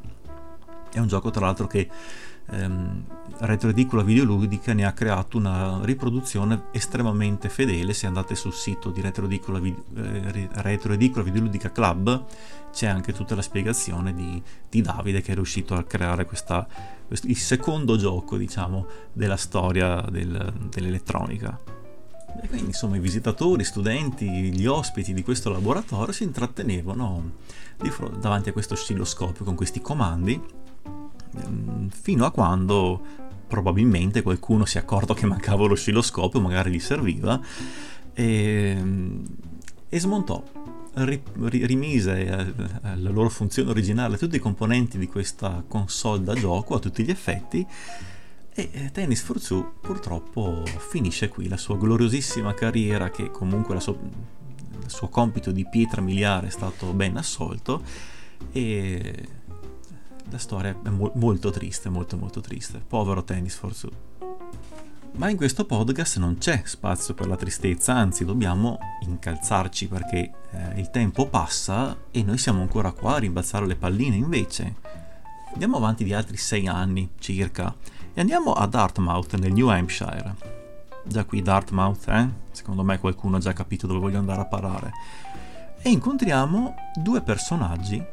È 0.91 0.99
un 0.99 1.07
gioco 1.07 1.29
tra 1.29 1.45
l'altro 1.45 1.67
che 1.67 1.89
ehm, 2.51 3.03
Retroedicola 3.37 4.03
Videoludica 4.03 4.73
ne 4.73 4.85
ha 4.85 4.93
creato 4.93 5.37
una 5.37 5.79
riproduzione 5.83 6.65
estremamente 6.71 7.49
fedele. 7.49 7.93
Se 7.93 8.07
andate 8.07 8.35
sul 8.35 8.53
sito 8.53 8.91
di 8.91 9.01
Retroedicola, 9.01 9.59
eh, 9.59 10.49
Retroedicola 10.53 11.23
Videoludica 11.23 11.71
Club 11.71 12.25
c'è 12.71 12.87
anche 12.87 13.13
tutta 13.13 13.35
la 13.35 13.41
spiegazione 13.41 14.13
di, 14.13 14.41
di 14.69 14.81
Davide 14.81 15.21
che 15.21 15.31
è 15.31 15.35
riuscito 15.35 15.75
a 15.75 15.83
creare 15.83 16.25
questa, 16.25 16.67
questo, 17.07 17.27
il 17.27 17.37
secondo 17.37 17.97
gioco, 17.97 18.37
diciamo, 18.37 18.87
della 19.11 19.37
storia 19.37 20.01
del, 20.09 20.53
dell'elettronica. 20.69 21.59
E 22.41 22.47
quindi 22.47 22.67
insomma 22.67 22.97
i 22.97 22.99
visitatori, 22.99 23.63
studenti, 23.63 24.27
gli 24.27 24.65
ospiti 24.65 25.13
di 25.13 25.23
questo 25.23 25.49
laboratorio 25.51 26.13
si 26.13 26.23
intrattenevano 26.23 27.31
fronte, 27.77 28.19
davanti 28.19 28.49
a 28.49 28.51
questo 28.51 28.73
oscilloscopio 28.73 29.45
con 29.45 29.55
questi 29.55 29.79
comandi 29.79 30.63
fino 31.89 32.25
a 32.25 32.31
quando 32.31 33.01
probabilmente 33.47 34.21
qualcuno 34.21 34.65
si 34.65 34.77
è 34.77 34.81
accorto 34.81 35.13
che 35.13 35.25
mancava 35.25 35.67
l'oscilloscopio, 35.67 36.41
magari 36.41 36.71
gli 36.71 36.79
serviva, 36.79 37.39
e, 38.13 38.83
e 39.87 39.99
smontò, 39.99 40.43
ri, 40.95 41.21
ri, 41.41 41.65
rimise 41.65 42.53
la 42.81 43.09
loro 43.09 43.29
funzione 43.29 43.69
originale 43.69 44.17
tutti 44.17 44.37
i 44.37 44.39
componenti 44.39 44.97
di 44.97 45.07
questa 45.07 45.63
console 45.67 46.23
da 46.23 46.33
gioco 46.33 46.75
a 46.75 46.79
tutti 46.79 47.03
gli 47.03 47.09
effetti 47.09 47.65
e 48.57 48.89
Tennis 48.93 49.21
for 49.21 49.41
Two 49.41 49.73
purtroppo 49.81 50.63
finisce 50.65 51.27
qui 51.27 51.49
la 51.49 51.57
sua 51.57 51.77
gloriosissima 51.77 52.53
carriera 52.53 53.09
che 53.09 53.29
comunque 53.29 53.77
sua, 53.81 53.97
il 54.81 54.89
suo 54.89 55.09
compito 55.09 55.51
di 55.51 55.67
pietra 55.67 55.99
miliare 55.99 56.47
è 56.47 56.49
stato 56.49 56.93
ben 56.93 57.17
assolto 57.17 57.83
e 58.53 59.27
la 60.29 60.37
storia 60.37 60.75
è 60.83 60.89
mo- 60.89 61.11
molto 61.15 61.49
triste, 61.51 61.89
molto 61.89 62.17
molto 62.17 62.41
triste. 62.41 62.81
Povero 62.85 63.23
Tennis 63.23 63.55
for. 63.55 63.73
Ma 65.13 65.29
in 65.29 65.37
questo 65.37 65.65
podcast 65.65 66.17
non 66.17 66.37
c'è 66.37 66.61
spazio 66.65 67.13
per 67.13 67.27
la 67.27 67.37
tristezza, 67.37 67.93
anzi 67.93 68.25
dobbiamo 68.25 68.77
incalzarci 69.01 69.87
perché 69.87 70.31
eh, 70.51 70.79
il 70.79 70.89
tempo 70.89 71.27
passa 71.27 71.95
e 72.11 72.21
noi 72.21 72.37
siamo 72.37 72.61
ancora 72.61 72.91
qua 72.91 73.15
a 73.15 73.19
rimbalzare 73.19 73.65
le 73.65 73.77
palline 73.77 74.17
invece. 74.17 74.75
Andiamo 75.53 75.77
avanti 75.77 76.03
di 76.03 76.13
altri 76.13 76.35
sei 76.35 76.67
anni 76.67 77.11
circa 77.17 77.73
E 78.13 78.19
andiamo 78.19 78.51
a 78.51 78.65
Dartmouth, 78.67 79.35
nel 79.35 79.53
New 79.53 79.69
Hampshire. 79.69 80.35
Già 81.05 81.23
qui 81.23 81.41
Dartmouth, 81.41 82.07
eh? 82.09 82.27
Secondo 82.51 82.83
me 82.83 82.99
qualcuno 82.99 83.37
ha 83.37 83.39
già 83.39 83.53
capito 83.53 83.87
dove 83.87 83.99
voglio 83.99 84.19
andare 84.19 84.41
a 84.41 84.45
parare. 84.45 84.91
E 85.81 85.89
incontriamo 85.89 86.75
due 86.95 87.21
personaggi, 87.21 88.03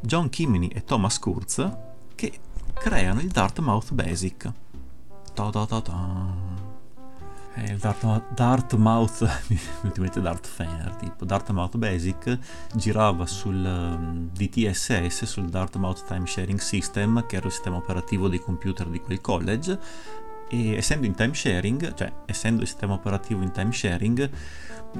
John 0.00 0.28
Kimini 0.28 0.68
e 0.68 0.84
Thomas 0.84 1.18
Kurz, 1.18 1.70
che 2.14 2.40
creano 2.74 3.20
il 3.20 3.28
Dartmouth 3.28 3.92
Basic. 3.92 4.52
Ta 5.34 5.50
ta 5.50 5.66
ta 5.66 5.80
ta. 5.80 6.56
Eh, 7.54 7.72
il 7.72 7.78
Dartmouth, 8.34 9.28
ultimamente 9.82 10.20
Dart 10.22 10.46
Fair, 10.46 10.94
tipo 11.00 11.24
Dartmouth 11.24 11.76
Basic 11.76 12.38
girava 12.74 13.26
sul 13.26 13.56
um, 13.56 14.30
DTSS, 14.32 15.24
sul 15.24 15.48
Dartmouth 15.48 16.04
Time 16.06 16.26
Sharing 16.26 16.60
System, 16.60 17.26
che 17.26 17.36
era 17.36 17.46
il 17.46 17.52
sistema 17.52 17.76
operativo 17.76 18.28
dei 18.28 18.38
computer 18.38 18.86
di 18.86 19.00
quel 19.00 19.20
college, 19.20 19.78
e 20.48 20.74
essendo 20.74 21.06
in 21.06 21.14
time 21.14 21.34
sharing, 21.34 21.94
cioè 21.94 22.12
essendo 22.26 22.62
il 22.62 22.68
sistema 22.68 22.94
operativo 22.94 23.42
in 23.42 23.52
time 23.52 23.72
sharing, 23.72 24.30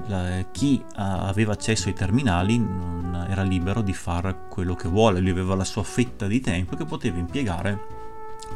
la, 0.07 0.45
chi 0.53 0.83
aveva 0.97 1.53
accesso 1.53 1.89
ai 1.89 1.95
terminali 1.95 2.59
non 2.59 3.27
era 3.29 3.43
libero 3.43 3.81
di 3.81 3.95
fare 3.95 4.47
quello 4.49 4.75
che 4.75 4.89
vuole, 4.89 5.21
lui 5.21 5.31
aveva 5.31 5.55
la 5.55 5.65
sua 5.65 5.83
fetta 5.83 6.27
di 6.27 6.41
tempo 6.41 6.77
che 6.77 6.85
poteva 6.85 7.19
impiegare 7.19 7.97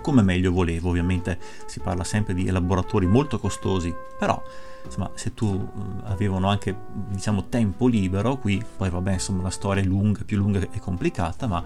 come 0.01 0.23
meglio 0.23 0.53
volevo. 0.53 0.91
Ovviamente 0.91 1.39
si 1.67 1.81
parla 1.81 2.05
sempre 2.05 2.35
di 2.35 2.47
elaboratori 2.47 3.07
molto 3.07 3.39
costosi, 3.39 3.95
però 4.19 4.43
insomma, 4.85 5.11
se 5.15 5.35
tu 5.35 5.47
uh, 5.47 6.01
avevano 6.05 6.49
anche 6.49 6.77
diciamo 7.09 7.49
tempo 7.49 7.87
libero, 7.87 8.37
qui 8.37 8.63
poi 8.77 8.91
vabbè, 8.91 9.13
insomma, 9.13 9.43
la 9.43 9.51
storia 9.51 9.83
è 9.83 9.87
lunga, 9.87 10.23
più 10.25 10.37
lunga 10.37 10.61
e 10.61 10.81
complicata, 10.81 11.47
ma 11.47 11.63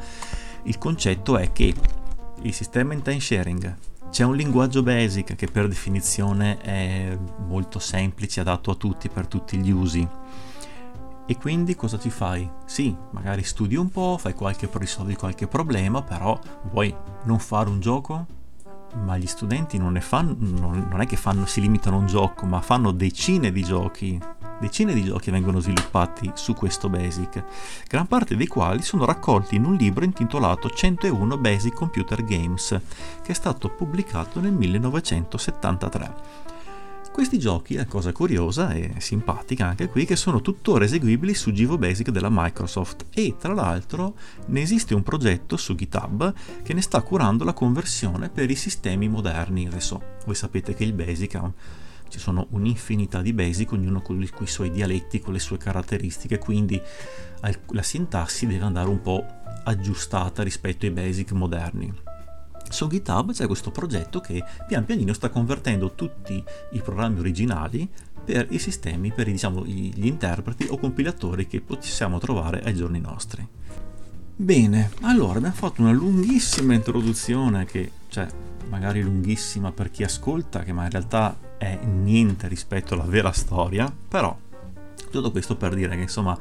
il 0.65 0.79
concetto 0.79 1.37
è 1.39 1.53
che 1.53 1.75
il 2.43 2.53
sistema 2.53 2.93
in 2.93 3.03
time 3.03 3.21
sharing 3.21 3.77
c'è 4.11 4.25
un 4.25 4.37
linguaggio 4.37 4.83
basic 4.83 5.35
che 5.35 5.47
per 5.47 5.69
definizione 5.69 6.59
è 6.59 7.19
molto 7.47 7.79
semplice, 7.79 8.41
adatto 8.41 8.71
a 8.71 8.75
tutti 8.75 9.09
per 9.09 9.27
tutti 9.27 9.59
gli 9.59 9.71
usi 9.71 10.09
e 11.29 11.37
quindi 11.37 11.75
cosa 11.75 11.99
ci 11.99 12.09
fai? 12.09 12.49
Sì, 12.67 12.97
magari 13.11 13.43
studi 13.43 13.75
un 13.75 13.89
po', 13.89 14.17
fai 14.17 14.33
qualche, 14.33 14.69
risolvi 14.73 15.17
qualche 15.17 15.49
problema, 15.49 16.01
però 16.01 16.39
vuoi 16.71 16.95
non 17.25 17.41
fare 17.41 17.69
un 17.69 17.81
gioco? 17.81 18.27
Ma 19.03 19.17
gli 19.17 19.27
studenti 19.27 19.77
non, 19.77 19.99
fanno, 20.01 20.37
non 20.39 21.01
è 21.01 21.07
che 21.07 21.17
fanno, 21.17 21.45
si 21.45 21.61
limitano 21.61 21.97
a 21.97 21.99
un 21.99 22.07
gioco, 22.07 22.47
ma 22.47 22.61
fanno 22.61 22.93
decine 22.93 23.51
di 23.51 23.65
giochi. 23.65 24.21
Decine 24.59 24.95
di 24.95 25.05
giochi 25.05 25.31
vengono 25.31 25.61
sviluppati 25.61 26.31
su 26.35 26.55
questo 26.55 26.89
Basic, 26.89 27.45
gran 27.89 28.07
parte 28.07 28.37
dei 28.37 28.47
quali 28.47 28.81
sono 28.83 29.05
raccolti 29.05 29.57
in 29.57 29.65
un 29.65 29.75
libro 29.75 30.05
intitolato 30.05 30.71
101 30.71 31.37
Basic 31.37 31.75
Computer 31.75 32.25
Games, 32.25 32.81
che 33.23 33.33
è 33.33 33.35
stato 33.35 33.69
pubblicato 33.69 34.41
nel 34.41 34.53
1973. 34.53 36.45
Questi 37.13 37.39
giochi, 37.39 37.77
è 37.77 37.87
cosa 37.87 38.13
curiosa 38.13 38.73
e 38.73 38.95
simpatica 38.99 39.67
anche 39.67 39.89
qui, 39.89 40.05
che 40.05 40.17
sono 40.17 40.41
tuttora 40.43 40.85
eseguibili 40.85 41.35
su 41.35 41.51
Givo 41.51 41.79
Basic 41.79 42.11
della 42.11 42.29
Microsoft 42.31 43.07
e 43.15 43.37
tra 43.39 43.55
l'altro 43.55 44.17
ne 44.47 44.61
esiste 44.61 44.95
un 44.95 45.03
progetto 45.03 45.57
su 45.57 45.75
GitHub 45.75 46.35
che 46.63 46.75
ne 46.75 46.83
sta 46.83 47.01
curando 47.01 47.45
la 47.45 47.55
conversione 47.55 48.29
per 48.29 48.51
i 48.51 48.55
sistemi 48.55 49.09
moderni. 49.09 49.67
Adesso 49.67 50.03
voi 50.27 50.35
sapete 50.35 50.75
che 50.75 50.85
il 50.85 50.93
Basic 50.93 51.35
ha 51.37 51.51
ci 52.09 52.19
sono 52.19 52.47
un'infinità 52.51 53.23
di 53.23 53.33
basic, 53.33 53.73
ognuno 53.73 54.01
con 54.01 54.23
i, 54.23 54.47
suoi 54.47 54.71
dialetti, 54.71 55.21
con 55.21 55.33
le 55.33 55.39
sue 55.39 55.59
caratteristiche, 55.59 56.39
quindi 56.39 56.81
la 57.41 57.83
sintassi 57.83 58.47
deve 58.47 58.65
andare 58.65 58.89
un 58.89 59.01
po' 59.01 59.25
aggiustata 59.65 60.43
rispetto 60.43 60.87
ai 60.87 60.93
basic 60.93 61.33
moderni. 61.33 61.93
Su 62.69 62.89
GitHub 62.89 63.33
c'è 63.33 63.47
questo 63.47 63.71
progetto 63.71 64.21
che 64.21 64.43
pian 64.67 64.85
pianino 64.85 65.13
sta 65.13 65.29
convertendo 65.29 65.95
tutti 65.95 66.43
i 66.73 66.81
programmi 66.81 67.21
originali 67.21 67.89
per 68.25 68.49
i 68.51 68.59
sistemi, 68.59 69.13
per 69.13 69.27
diciamo, 69.27 69.65
gli 69.65 70.07
interpreti 70.07 70.67
o 70.69 70.77
compilatori 70.77 71.47
che 71.47 71.61
possiamo 71.61 72.19
trovare 72.19 72.61
ai 72.63 72.75
giorni 72.75 72.99
nostri. 72.99 73.47
Bene, 74.39 74.91
allora 75.03 75.39
abbiamo 75.39 75.55
fatto 75.55 75.81
una 75.81 75.93
lunghissima 75.93 76.75
introduzione 76.75 77.65
che, 77.65 77.93
cioè, 78.09 78.27
magari 78.69 79.01
lunghissima 79.01 79.71
per 79.71 79.91
chi 79.91 80.03
ascolta, 80.03 80.65
che 80.65 80.73
ma 80.73 80.85
in 80.85 80.91
realtà 80.91 81.39
è 81.59 81.79
niente 81.85 82.49
rispetto 82.49 82.95
alla 82.95 83.05
vera 83.05 83.33
storia, 83.33 83.93
però 84.09 84.37
tutto 85.11 85.31
questo 85.31 85.57
per 85.57 85.75
dire 85.75 85.95
che 85.95 86.03
insomma, 86.03 86.37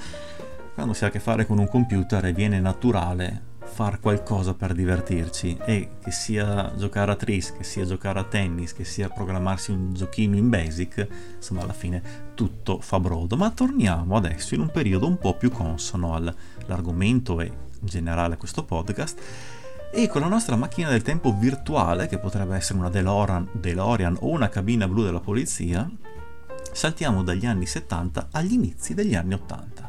quando 0.73 0.93
si 0.93 1.03
ha 1.03 1.07
a 1.07 1.11
che 1.11 1.19
fare 1.19 1.45
con 1.45 1.59
un 1.59 1.67
computer 1.67 2.31
viene 2.33 2.59
naturale 2.59 3.53
far 3.65 3.99
qualcosa 3.99 4.53
per 4.53 4.73
divertirci 4.73 5.57
e 5.65 5.89
che 6.01 6.11
sia 6.11 6.73
giocare 6.77 7.11
a 7.11 7.15
tris, 7.15 7.51
che 7.51 7.63
sia 7.63 7.85
giocare 7.85 8.19
a 8.19 8.23
tennis, 8.23 8.73
che 8.73 8.85
sia 8.85 9.09
programmarsi 9.09 9.71
un 9.71 9.93
giochino 9.93 10.35
in 10.35 10.49
basic, 10.49 11.07
insomma 11.35 11.63
alla 11.63 11.73
fine 11.73 12.01
tutto 12.35 12.79
fa 12.79 12.99
brodo. 12.99 13.35
Ma 13.35 13.51
torniamo 13.51 14.15
adesso 14.15 14.53
in 14.53 14.61
un 14.61 14.71
periodo 14.71 15.07
un 15.07 15.17
po' 15.17 15.35
più 15.35 15.51
consono 15.51 16.13
all'argomento 16.15 17.41
e 17.41 17.45
in 17.45 17.87
generale 17.87 18.35
a 18.35 18.37
questo 18.37 18.63
podcast 18.63 19.19
e 19.91 20.07
con 20.07 20.21
la 20.21 20.27
nostra 20.27 20.55
macchina 20.55 20.89
del 20.89 21.01
tempo 21.01 21.33
virtuale, 21.33 22.07
che 22.07 22.17
potrebbe 22.17 22.55
essere 22.55 22.79
una 22.79 22.89
DeLorean, 22.89 23.49
DeLorean 23.53 24.17
o 24.21 24.29
una 24.29 24.49
cabina 24.49 24.87
blu 24.87 25.03
della 25.03 25.19
polizia, 25.19 25.89
saltiamo 26.71 27.23
dagli 27.23 27.45
anni 27.45 27.65
70 27.65 28.27
agli 28.31 28.53
inizi 28.53 28.93
degli 28.93 29.15
anni 29.15 29.33
80. 29.33 29.84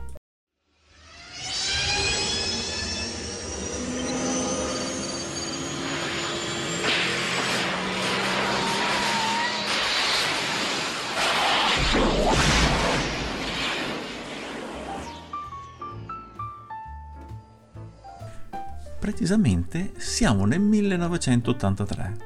Precisamente 19.06 19.92
siamo 19.98 20.46
nel 20.46 20.58
1983. 20.58 22.16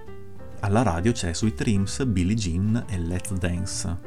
Alla 0.60 0.80
radio 0.80 1.12
c'è 1.12 1.34
sui 1.34 1.52
Trims 1.52 2.02
Billie 2.06 2.34
Jean 2.34 2.86
e 2.88 2.98
Let's 2.98 3.34
Dance. 3.34 3.98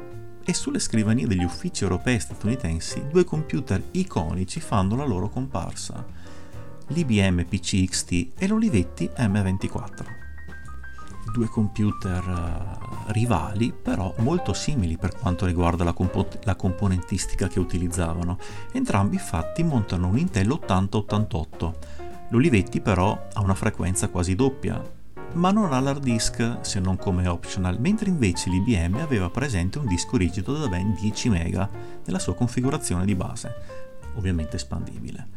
E 0.44 0.52
sulle 0.52 0.80
scrivanie 0.80 1.28
degli 1.28 1.44
uffici 1.44 1.84
europei 1.84 2.18
statunitensi 2.18 3.06
due 3.08 3.22
computer 3.22 3.80
iconici 3.92 4.58
fanno 4.58 4.96
la 4.96 5.04
loro 5.04 5.28
comparsa. 5.28 6.04
L'IBM 6.88 7.44
PCXT 7.44 8.30
e 8.38 8.48
l'Olivetti 8.48 9.08
M24. 9.18 10.04
Due 11.32 11.46
computer 11.46 12.26
uh, 12.26 13.12
rivali, 13.12 13.72
però 13.72 14.12
molto 14.18 14.52
simili 14.52 14.96
per 14.96 15.14
quanto 15.14 15.46
riguarda 15.46 15.84
la, 15.84 15.92
compo- 15.92 16.28
la 16.42 16.56
componentistica 16.56 17.46
che 17.46 17.60
utilizzavano. 17.60 18.36
Entrambi 18.72 19.14
infatti 19.14 19.62
montano 19.62 20.08
un 20.08 20.18
Intel 20.18 20.50
8088 20.50 22.02
L'Olivetti 22.34 22.80
però 22.80 23.28
ha 23.32 23.40
una 23.40 23.54
frequenza 23.54 24.08
quasi 24.08 24.34
doppia, 24.34 24.82
ma 25.34 25.52
non 25.52 25.72
ha 25.72 25.78
l'hard 25.78 26.02
disk 26.02 26.56
se 26.62 26.80
non 26.80 26.96
come 26.96 27.28
optional, 27.28 27.78
mentre 27.78 28.08
invece 28.08 28.50
l'IBM 28.50 28.96
aveva 28.96 29.30
presente 29.30 29.78
un 29.78 29.86
disco 29.86 30.16
rigido 30.16 30.52
da 30.58 30.66
ben 30.66 30.96
10 31.00 31.28
MB 31.28 31.68
nella 32.04 32.18
sua 32.18 32.34
configurazione 32.34 33.04
di 33.04 33.14
base, 33.14 33.54
ovviamente 34.16 34.56
espandibile. 34.56 35.28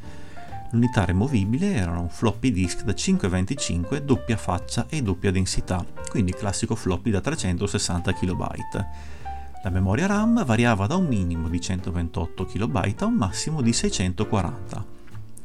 L'unità 0.72 1.06
removibile 1.06 1.76
era 1.76 2.00
un 2.00 2.10
floppy 2.10 2.52
disk 2.52 2.82
da 2.82 2.96
525 2.96 4.04
doppia 4.04 4.36
faccia 4.36 4.88
e 4.90 5.04
doppia 5.04 5.30
densità, 5.30 5.86
quindi 6.10 6.34
classico 6.34 6.74
floppy 6.74 7.12
da 7.12 7.22
360 7.22 8.12
KB. 8.12 8.42
La 9.62 9.70
memoria 9.70 10.08
RAM 10.08 10.44
variava 10.44 10.88
da 10.88 10.96
un 10.96 11.06
minimo 11.06 11.48
di 11.48 11.62
128 11.62 12.46
KB 12.46 12.96
a 12.98 13.06
un 13.06 13.14
massimo 13.14 13.62
di 13.62 13.72
640 13.72 14.97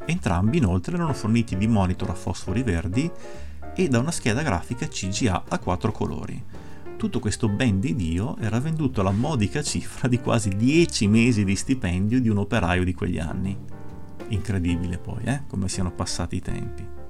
Entrambi 0.05 0.59
inoltre 0.59 0.95
erano 0.95 1.13
forniti 1.13 1.57
di 1.57 1.67
monitor 1.67 2.11
a 2.11 2.15
fosfori 2.15 2.63
verdi 2.63 3.11
e 3.75 3.89
da 3.89 3.99
una 3.99 4.11
scheda 4.11 4.43
grafica 4.43 4.87
CGA 4.87 5.45
a 5.49 5.59
quattro 5.59 5.93
colori. 5.93 6.43
Tutto 6.97 7.19
questo 7.19 7.49
ben 7.49 7.81
di 7.81 7.95
Dio 7.97 8.37
era 8.39 8.61
venduto 8.61 9.01
alla 9.01 9.11
modica 9.11 9.63
cifra 9.63 10.09
di 10.09 10.21
quasi 10.21 10.51
10 10.51 11.09
mesi 11.09 11.45
di 11.45 11.57
stipendio 11.57 12.21
di 12.21 12.29
un 12.29 12.39
operaio 12.39 12.85
di 12.85 12.95
quegli 12.95 13.19
anni. 13.19 13.57
Incredibile 14.29 14.99
poi, 14.99 15.25
eh, 15.25 15.43
come 15.49 15.69
siano 15.69 15.91
passati 15.91 16.37
i 16.37 16.41
tempi. 16.41 17.02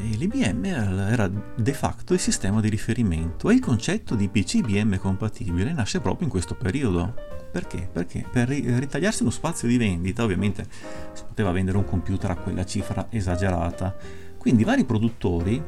L'IBM 0.00 0.64
era 0.64 1.28
de 1.28 1.72
facto 1.72 2.14
il 2.14 2.20
sistema 2.20 2.60
di 2.60 2.68
riferimento 2.68 3.50
e 3.50 3.54
il 3.54 3.60
concetto 3.60 4.14
di 4.14 4.28
PC 4.28 4.54
IBM 4.54 4.96
compatibile 4.98 5.72
nasce 5.72 6.00
proprio 6.00 6.24
in 6.24 6.30
questo 6.30 6.54
periodo, 6.54 7.14
perché? 7.50 7.88
Perché 7.92 8.24
per 8.30 8.48
ritagliarsi 8.48 9.22
uno 9.22 9.30
spazio 9.30 9.66
di 9.66 9.76
vendita, 9.76 10.22
ovviamente 10.22 10.66
si 11.12 11.24
poteva 11.26 11.50
vendere 11.50 11.78
un 11.78 11.84
computer 11.84 12.30
a 12.30 12.36
quella 12.36 12.64
cifra 12.64 13.08
esagerata, 13.10 13.96
quindi 14.38 14.64
vari 14.64 14.84
produttori 14.84 15.60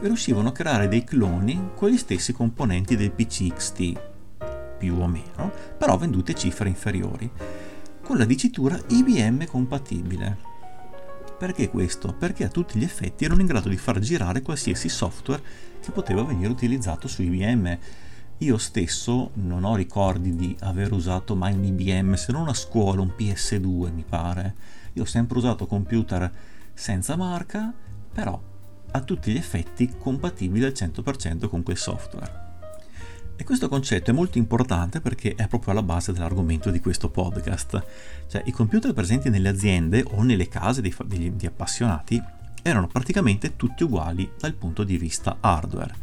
riuscivano 0.00 0.48
a 0.48 0.52
creare 0.52 0.88
dei 0.88 1.04
cloni 1.04 1.70
con 1.74 1.90
gli 1.90 1.98
stessi 1.98 2.32
componenti 2.32 2.96
del 2.96 3.12
PC 3.12 3.52
XT, 3.52 4.00
più 4.78 4.96
o 4.96 5.06
meno, 5.06 5.52
però 5.78 5.96
venduti 5.98 6.32
a 6.32 6.34
cifre 6.34 6.68
inferiori, 6.68 7.30
con 8.02 8.16
la 8.16 8.24
dicitura 8.24 8.78
IBM 8.88 9.46
compatibile. 9.46 10.52
Perché 11.38 11.68
questo? 11.68 12.14
Perché 12.14 12.44
a 12.44 12.48
tutti 12.48 12.78
gli 12.78 12.84
effetti 12.84 13.24
erano 13.24 13.40
in 13.40 13.46
grado 13.46 13.68
di 13.68 13.76
far 13.76 13.98
girare 13.98 14.42
qualsiasi 14.42 14.88
software 14.88 15.42
che 15.80 15.90
poteva 15.90 16.22
venire 16.22 16.50
utilizzato 16.50 17.08
su 17.08 17.22
IBM. 17.22 17.78
Io 18.38 18.58
stesso 18.58 19.30
non 19.34 19.64
ho 19.64 19.74
ricordi 19.76 20.34
di 20.34 20.56
aver 20.60 20.92
usato 20.92 21.36
mai 21.36 21.52
un 21.52 21.64
IBM, 21.64 22.14
se 22.14 22.32
non 22.32 22.48
a 22.48 22.54
scuola, 22.54 23.00
un 23.00 23.12
PS2 23.16 23.92
mi 23.92 24.04
pare. 24.08 24.54
Io 24.94 25.02
ho 25.02 25.06
sempre 25.06 25.38
usato 25.38 25.66
computer 25.66 26.30
senza 26.72 27.16
marca, 27.16 27.72
però 28.12 28.40
a 28.90 29.00
tutti 29.00 29.32
gli 29.32 29.36
effetti 29.36 29.92
compatibili 29.98 30.64
al 30.64 30.72
100% 30.72 31.48
con 31.48 31.62
quel 31.62 31.76
software. 31.76 32.43
E 33.36 33.42
questo 33.42 33.68
concetto 33.68 34.10
è 34.10 34.14
molto 34.14 34.38
importante 34.38 35.00
perché 35.00 35.34
è 35.34 35.48
proprio 35.48 35.72
alla 35.72 35.82
base 35.82 36.12
dell'argomento 36.12 36.70
di 36.70 36.78
questo 36.78 37.10
podcast. 37.10 37.84
Cioè, 38.28 38.42
i 38.46 38.52
computer 38.52 38.92
presenti 38.92 39.28
nelle 39.28 39.48
aziende 39.48 40.04
o 40.06 40.22
nelle 40.22 40.46
case 40.46 40.80
di, 40.80 40.94
di, 41.06 41.34
di 41.34 41.46
appassionati 41.46 42.22
erano 42.62 42.86
praticamente 42.86 43.56
tutti 43.56 43.82
uguali 43.82 44.30
dal 44.38 44.54
punto 44.54 44.84
di 44.84 44.96
vista 44.96 45.38
hardware. 45.40 45.94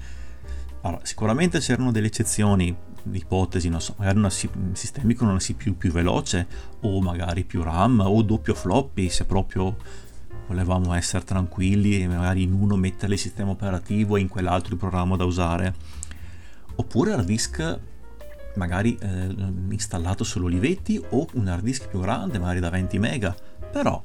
Allora, 0.82 1.06
sicuramente 1.06 1.60
c'erano 1.60 1.92
delle 1.92 2.08
eccezioni, 2.08 2.76
ipotesi, 3.12 3.70
non 3.70 3.80
so, 3.80 3.96
magari 3.98 4.18
una, 4.18 4.30
sistemi 4.30 5.14
con 5.14 5.30
una 5.30 5.38
CPU 5.38 5.78
più 5.78 5.92
veloce 5.92 6.48
o 6.82 7.02
magari 7.02 7.46
più 7.46 7.64
RAM 7.64 8.02
o 8.02 8.22
doppio 8.24 8.54
floppy 8.54 9.10
se 9.10 9.24
proprio 9.24 9.78
volevamo 10.48 10.94
essere 10.94 11.24
tranquilli 11.24 12.02
e 12.02 12.08
magari 12.08 12.44
in 12.44 12.52
uno 12.52 12.76
mettere 12.76 13.14
il 13.14 13.20
sistema 13.20 13.52
operativo 13.52 14.18
e 14.18 14.20
in 14.20 14.28
quell'altro 14.28 14.74
il 14.74 14.80
programma 14.80 15.16
da 15.16 15.24
usare 15.24 15.74
oppure 16.76 17.14
hard 17.14 17.26
disk 17.26 17.80
magari 18.56 18.98
eh, 19.00 19.36
installato 19.70 20.24
sull'Olivetti 20.24 21.02
o 21.10 21.28
un 21.34 21.48
hard 21.48 21.64
disk 21.64 21.88
più 21.88 22.00
grande, 22.00 22.40
magari 22.40 22.60
da 22.60 22.70
20 22.70 23.00
mega, 23.00 23.36
però 23.72 24.02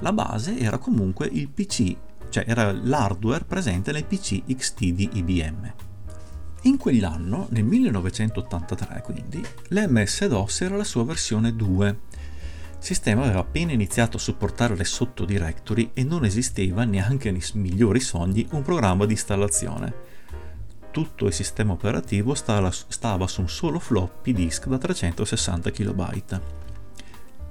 la 0.00 0.12
base 0.12 0.58
era 0.58 0.78
comunque 0.78 1.26
il 1.26 1.48
PC, 1.48 1.96
cioè 2.28 2.44
era 2.46 2.72
l'hardware 2.72 3.44
presente 3.44 3.92
nel 3.92 4.04
PC 4.04 4.44
XT 4.44 4.84
di 4.86 5.08
IBM. 5.14 5.72
In 6.62 6.76
quell'anno, 6.76 7.46
nel 7.50 7.64
1983 7.64 9.00
quindi, 9.02 9.44
l'MS-DOS 9.68 10.60
era 10.62 10.76
la 10.76 10.84
sua 10.84 11.04
versione 11.04 11.54
2. 11.54 11.88
Il 11.88 12.84
sistema 12.84 13.24
aveva 13.24 13.40
appena 13.40 13.72
iniziato 13.72 14.16
a 14.16 14.20
supportare 14.20 14.76
le 14.76 14.84
sottodirectory 14.84 15.90
e 15.94 16.04
non 16.04 16.24
esisteva 16.24 16.84
neanche 16.84 17.30
nei 17.30 17.42
migliori 17.54 18.00
sogni 18.00 18.46
un 18.50 18.62
programma 18.62 19.06
di 19.06 19.12
installazione 19.12 20.16
tutto 20.90 21.26
il 21.26 21.32
sistema 21.32 21.72
operativo 21.72 22.34
stava 22.34 23.26
su 23.26 23.40
un 23.40 23.48
solo 23.48 23.78
floppy 23.78 24.32
disk 24.32 24.66
da 24.66 24.78
360 24.78 25.70
KB. 25.70 26.40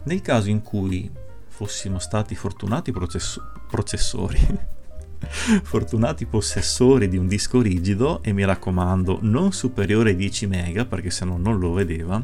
Nel 0.04 0.22
caso 0.22 0.50
in 0.50 0.62
cui 0.62 1.12
fossimo 1.48 2.00
stati 2.00 2.36
fortunati 2.36 2.92
process- 2.92 3.42
processori, 3.68 4.40
fortunati 5.64 6.26
possessori 6.26 7.08
di 7.08 7.18
un 7.18 7.28
disco 7.28 7.62
rigido, 7.62 8.22
e 8.22 8.32
mi 8.32 8.46
raccomando 8.46 9.20
non 9.22 9.52
superiore 9.52 10.12
ai 10.12 10.16
10 10.16 10.48
MB 10.48 10.86
perché 10.86 11.10
se 11.10 11.26
no 11.26 11.38
non 11.38 11.60
lo 11.60 11.74
vedeva, 11.74 12.24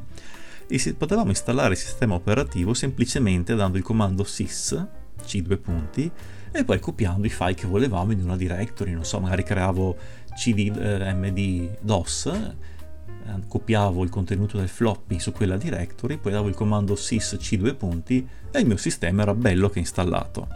potevamo 0.98 1.30
installare 1.30 1.74
il 1.74 1.80
sistema 1.80 2.14
operativo 2.14 2.74
semplicemente 2.74 3.56
dando 3.56 3.78
il 3.78 3.84
comando 3.84 4.24
sys, 4.24 4.86
c 5.26 5.42
due 5.42 5.58
punti, 5.58 6.12
e 6.56 6.64
poi 6.64 6.80
copiando 6.80 7.26
i 7.26 7.32
file 7.32 7.56
che 7.56 7.66
volevamo 7.66 8.12
in 8.12 8.22
una 8.22 8.38
directory, 8.38 8.92
non 8.92 9.06
so, 9.06 9.20
magari 9.20 9.44
creavo 9.44 9.98
cd 10.36 10.76
eh, 10.76 11.78
dos, 11.82 12.26
eh, 12.26 13.48
copiavo 13.48 14.04
il 14.04 14.10
contenuto 14.10 14.58
del 14.58 14.68
floppy 14.68 15.20
su 15.20 15.32
quella 15.32 15.58
directory, 15.58 16.18
poi 16.18 16.32
davo 16.32 16.48
il 16.48 16.56
comando 16.56 16.96
sys 16.96 17.38
c 17.40 17.58
due 17.58 17.74
punti 17.74 18.28
e 18.52 18.60
il 18.60 18.66
mio 18.66 18.78
sistema 18.78 19.22
era 19.22 19.34
bello 19.34 19.70
che 19.70 19.80
installato. 19.80 20.48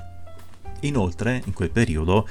Inoltre, 0.81 1.41
in 1.45 1.53
quel 1.53 1.71
periodo, 1.71 2.27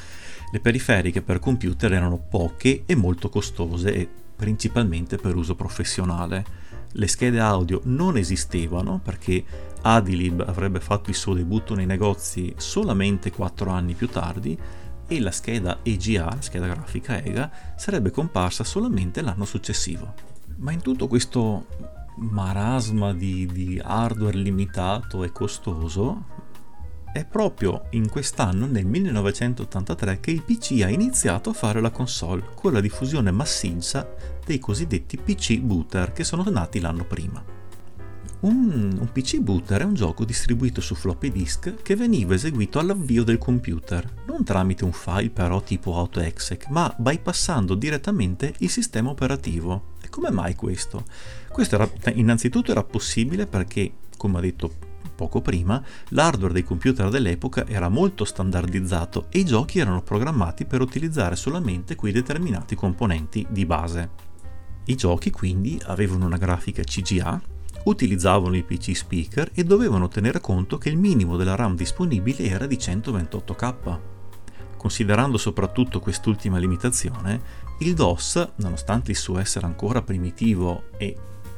le 0.52 0.61
periferiche 0.61 1.22
per 1.22 1.40
computer 1.40 1.92
erano 1.92 2.18
poche 2.18 2.85
e 2.87 2.94
molto 2.94 3.28
costose 3.28 4.09
principalmente 4.37 5.16
per 5.16 5.35
uso 5.35 5.54
professionale. 5.54 6.64
Le 6.92 7.09
schede 7.09 7.40
audio 7.40 7.80
non 7.85 8.16
esistevano 8.16 9.00
perché 9.02 9.44
Adilib 9.82 10.44
avrebbe 10.46 10.80
fatto 10.80 11.11
il 11.11 11.16
suo 11.16 11.35
debutto 11.35 11.74
nei 11.74 11.87
negozi 11.87 12.54
solamente 12.56 13.30
4 13.30 13.70
anni 13.70 13.94
più 13.94 14.09
tardi 14.09 14.59
e 15.07 15.21
la 15.21 15.31
scheda 15.31 15.79
EGA, 15.83 16.25
la 16.25 16.40
scheda 16.40 16.66
grafica 16.66 17.23
EGA, 17.23 17.51
sarebbe 17.77 18.11
comparsa 18.11 18.64
solamente 18.64 19.23
l'anno 19.23 19.45
successivo. 19.45 20.14
Ma 20.57 20.73
in 20.73 20.81
tutto 20.81 21.07
questo 21.07 21.66
marasma 22.16 23.12
di, 23.12 23.47
di 23.47 23.81
hardware 23.83 24.37
limitato 24.37 25.23
e 25.23 25.33
costoso, 25.33 26.45
è 27.12 27.25
proprio 27.25 27.87
in 27.90 28.11
quest'anno, 28.11 28.66
nel 28.66 28.85
1983, 28.85 30.21
che 30.21 30.31
il 30.31 30.42
PC 30.42 30.83
ha 30.83 30.88
iniziato 30.90 31.51
a 31.51 31.55
fare 31.55 31.81
la 31.81 31.90
console 31.90 32.51
con 32.55 32.73
la 32.73 32.81
diffusione 32.81 33.31
massiccia 33.31 34.07
dei 34.45 34.59
cosiddetti 34.59 35.16
PC 35.16 35.61
booter 35.61 36.12
che 36.12 36.25
sono 36.25 36.45
nati 36.51 36.79
l'anno 36.79 37.05
prima. 37.05 37.56
Un, 38.38 38.99
un, 39.01 39.12
PC 39.12 39.38
booter 39.38 39.81
è 39.81 39.85
un 39.85 39.94
gioco 39.94 40.27
distribuito 40.27 40.83
su 40.83 40.94
floppy 40.94 41.33
disk 41.33 41.83
che 41.83 41.96
veniva 41.96 42.35
eseguito 42.35 42.79
all'avvio 42.79 43.25
del 43.25 43.38
computer, 43.38 44.25
non 44.27 44.44
tramite 44.44 44.85
un 44.85 44.92
file 44.92 45.31
però 45.31 45.62
tipo 45.62 45.96
AutoExec, 45.96 46.68
ma 46.68 46.94
bypassando 46.96 47.75
direttamente 47.75 48.55
il 48.59 48.68
sistema 48.68 49.09
operativo. 49.09 49.94
E 50.03 50.11
come 50.11 50.31
mai 50.31 50.55
questo? 50.55 51.05
Questo 51.51 51.77
era, 51.77 51.90
innanzitutto 52.12 52.72
era 52.72 52.85
possibile 52.85 53.46
perché, 53.46 53.90
come 54.18 54.37
ho 54.37 54.40
detto 54.40 54.70
poco 55.16 55.40
prima, 55.40 55.83
l'hardware 56.11 56.53
dei 56.53 56.62
computer 56.62 57.09
dell'epoca 57.09 57.66
era 57.66 57.88
molto 57.88 58.27
standardizzato 58.27 59.29
e 59.31 59.38
i 59.38 59.44
giochi 59.46 59.79
erano 59.79 60.03
programmati 60.03 60.66
per 60.66 60.83
utilizzare 60.83 61.37
solamente 61.37 61.94
quei 61.94 62.12
determinati 62.12 62.75
componenti 62.75 63.46
di 63.49 63.64
base. 63.64 64.11
I 64.85 64.94
giochi 64.94 65.31
quindi 65.31 65.81
avevano 65.87 66.27
una 66.27 66.37
grafica 66.37 66.83
CGA 66.83 67.55
utilizzavano 67.87 68.57
i 68.57 68.62
PC 68.62 68.94
speaker 68.94 69.51
e 69.55 69.64
dovevano 69.64 70.09
tenere 70.09 70.40
conto 70.40 70.79
che 70.79 70.88
il 70.88 70.96
minimo 70.96 71.37
della 71.37 71.55
RAM 71.55 71.75
disponibile 71.75 72.44
era 72.44 72.66
di 72.66 72.77
128K. 72.77 73.99
Considerando 74.77 75.37
soprattutto 75.37 76.01
quest'ultima 76.01 76.59
limitazione, 76.59 77.64
il 77.81 77.94
DOS, 77.94 78.53
nonostante 78.57 79.11
il 79.11 79.16
suo 79.16 79.38
essere 79.38 79.66
ancora 79.66 80.03
primitivo 80.03 80.85
e 80.96 81.16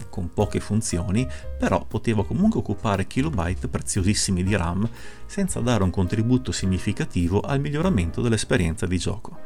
con 0.09 0.33
poche 0.33 0.61
funzioni, 0.61 1.27
però 1.59 1.85
poteva 1.85 2.25
comunque 2.25 2.61
occupare 2.61 3.07
kilobyte 3.07 3.69
preziosissimi 3.69 4.43
di 4.43 4.57
RAM 4.57 4.89
senza 5.27 5.61
dare 5.61 5.83
un 5.83 5.91
contributo 5.91 6.53
significativo 6.53 7.41
al 7.41 7.61
miglioramento 7.61 8.21
dell'esperienza 8.21 8.87
di 8.87 8.99
gioco. 8.99 9.37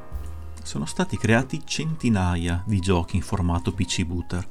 Sono 0.62 0.86
stati 0.86 1.16
creati 1.16 1.62
centinaia 1.64 2.62
di 2.66 2.78
giochi 2.78 3.16
in 3.16 3.22
formato 3.22 3.72
PC 3.72 4.04
booter, 4.04 4.46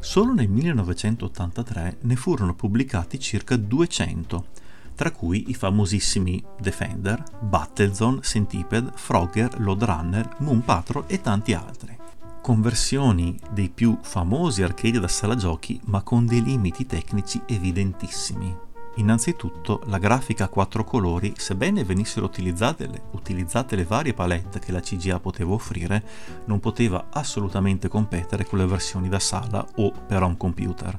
Solo 0.00 0.32
nel 0.32 0.48
1983 0.48 1.98
ne 2.00 2.16
furono 2.16 2.54
pubblicati 2.54 3.18
circa 3.18 3.56
200, 3.56 4.46
tra 4.94 5.10
cui 5.10 5.50
i 5.50 5.54
famosissimi 5.54 6.42
Defender, 6.58 7.22
Battlezone, 7.40 8.20
Centipede, 8.22 8.90
Frogger, 8.94 9.60
Loadrunner, 9.60 10.36
Moon 10.38 10.62
Patrol 10.64 11.04
e 11.06 11.20
tanti 11.20 11.54
altri. 11.54 11.96
Conversioni 12.42 13.38
dei 13.50 13.70
più 13.70 13.96
famosi 14.02 14.62
arcade 14.62 14.98
da 14.98 15.08
sala 15.08 15.36
giochi, 15.36 15.80
ma 15.84 16.02
con 16.02 16.26
dei 16.26 16.42
limiti 16.42 16.86
tecnici 16.86 17.40
evidentissimi. 17.46 18.70
Innanzitutto, 18.96 19.80
la 19.86 19.96
grafica 19.96 20.44
a 20.44 20.48
quattro 20.48 20.84
colori, 20.84 21.32
sebbene 21.36 21.82
venissero 21.82 22.26
utilizzate 22.26 22.86
le, 22.86 23.02
utilizzate 23.12 23.74
le, 23.74 23.84
varie 23.84 24.12
palette 24.12 24.58
che 24.58 24.70
la 24.70 24.80
CGA 24.80 25.18
poteva 25.18 25.54
offrire, 25.54 26.04
non 26.44 26.60
poteva 26.60 27.06
assolutamente 27.10 27.88
competere 27.88 28.44
con 28.44 28.58
le 28.58 28.66
versioni 28.66 29.08
da 29.08 29.18
sala 29.18 29.66
o 29.76 29.92
per 30.06 30.22
home 30.22 30.36
computer. 30.36 30.98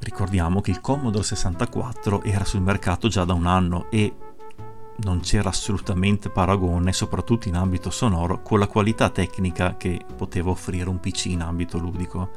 Ricordiamo 0.00 0.60
che 0.60 0.72
il 0.72 0.80
Commodore 0.80 1.22
64 1.22 2.24
era 2.24 2.44
sul 2.44 2.62
mercato 2.62 3.06
già 3.06 3.24
da 3.24 3.34
un 3.34 3.46
anno 3.46 3.88
e 3.88 4.12
non 5.04 5.20
c'era 5.20 5.50
assolutamente 5.50 6.30
paragone, 6.30 6.92
soprattutto 6.92 7.46
in 7.46 7.54
ambito 7.54 7.90
sonoro, 7.90 8.42
con 8.42 8.58
la 8.58 8.66
qualità 8.66 9.08
tecnica 9.08 9.76
che 9.76 10.04
poteva 10.16 10.50
offrire 10.50 10.88
un 10.88 10.98
PC 10.98 11.26
in 11.26 11.42
ambito 11.42 11.78
ludico 11.78 12.30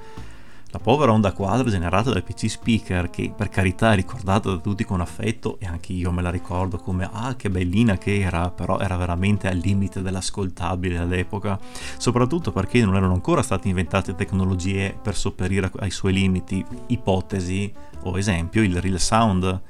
la 0.75 0.81
povera 0.81 1.13
onda 1.13 1.31
quadra 1.31 1.69
generata 1.69 2.11
dal 2.11 2.21
PC 2.21 2.49
speaker, 2.49 3.09
che 3.09 3.31
per 3.33 3.47
carità 3.47 3.93
è 3.93 3.95
ricordata 3.95 4.49
da 4.49 4.57
tutti 4.57 4.83
con 4.83 4.99
affetto, 4.99 5.57
e 5.59 5.65
anche 5.65 5.93
io 5.93 6.11
me 6.11 6.21
la 6.21 6.29
ricordo 6.29 6.77
come 6.77 7.09
ah 7.09 7.33
che 7.37 7.49
bellina 7.49 7.97
che 7.97 8.19
era, 8.19 8.51
però 8.51 8.79
era 8.79 8.97
veramente 8.97 9.47
al 9.47 9.55
limite 9.55 10.01
dell'ascoltabile 10.01 10.97
all'epoca, 10.97 11.57
soprattutto 11.97 12.51
perché 12.51 12.83
non 12.83 12.97
erano 12.97 13.13
ancora 13.13 13.41
state 13.41 13.69
inventate 13.69 14.15
tecnologie 14.15 14.97
per 15.01 15.15
sopperire 15.15 15.71
ai 15.79 15.91
suoi 15.91 16.11
limiti, 16.11 16.63
ipotesi 16.87 17.73
o 18.01 18.17
esempio 18.17 18.61
il 18.61 18.81
real 18.81 18.99
sound 18.99 19.61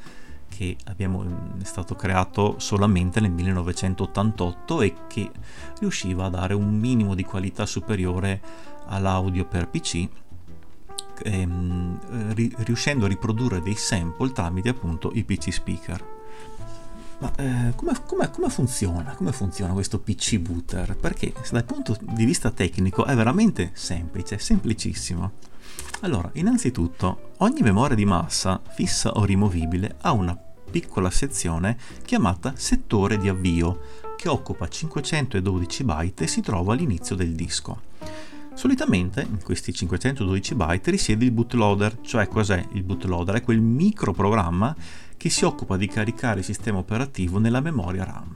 che 0.47 0.75
abbiamo, 0.85 1.23
è 1.61 1.65
stato 1.65 1.93
creato 1.93 2.55
solamente 2.57 3.19
nel 3.19 3.31
1988 3.31 4.81
e 4.81 4.93
che 5.07 5.29
riusciva 5.79 6.25
a 6.25 6.29
dare 6.29 6.55
un 6.55 6.73
minimo 6.73 7.13
di 7.13 7.23
qualità 7.23 7.67
superiore 7.67 8.41
all'audio 8.87 9.45
per 9.45 9.67
PC 9.67 10.07
ehm, 11.23 12.33
ri- 12.33 12.53
riuscendo 12.57 13.05
a 13.05 13.07
riprodurre 13.07 13.61
dei 13.61 13.75
sample 13.75 14.31
tramite 14.31 14.69
appunto 14.69 15.11
i 15.13 15.23
PC 15.23 15.51
speaker. 15.51 16.13
Ma 17.17 17.31
eh, 17.37 17.73
come, 17.75 17.93
come, 18.05 18.29
come, 18.29 18.49
funziona? 18.49 19.15
Come 19.15 19.31
funziona 19.31 19.73
questo 19.73 19.99
PC 19.99 20.37
Booter? 20.37 20.97
Perché 20.97 21.33
dal 21.49 21.63
punto 21.63 21.97
di 21.99 22.25
vista 22.25 22.51
tecnico 22.51 23.05
è 23.05 23.15
veramente 23.15 23.71
semplice, 23.73 24.37
semplicissimo. 24.37 25.31
Allora, 26.01 26.29
innanzitutto, 26.33 27.31
ogni 27.37 27.61
memoria 27.61 27.95
di 27.95 28.05
massa, 28.05 28.61
fissa 28.73 29.11
o 29.13 29.23
rimovibile, 29.23 29.95
ha 30.01 30.11
una 30.11 30.37
piccola 30.69 31.09
sezione 31.09 31.77
chiamata 32.03 32.53
settore 32.57 33.17
di 33.17 33.29
avvio, 33.29 34.03
che 34.17 34.27
occupa 34.27 34.67
512 34.67 35.83
byte 35.83 36.23
e 36.25 36.27
si 36.27 36.41
trova 36.41 36.73
all'inizio 36.73 37.15
del 37.15 37.33
disco. 37.33 37.81
Solitamente 38.55 39.21
in 39.21 39.43
questi 39.43 39.73
512 39.73 40.55
byte 40.55 40.89
risiede 40.91 41.25
il 41.25 41.31
bootloader, 41.31 41.99
cioè 42.01 42.27
cos'è 42.29 42.65
il 42.71 42.83
bootloader? 42.83 43.35
È 43.35 43.41
quel 43.41 43.59
microprogramma 43.59 44.75
che 45.17 45.29
si 45.29 45.43
occupa 45.43 45.75
di 45.75 45.87
caricare 45.87 46.39
il 46.39 46.45
sistema 46.45 46.77
operativo 46.77 47.37
nella 47.37 47.59
memoria 47.59 48.05
RAM. 48.05 48.34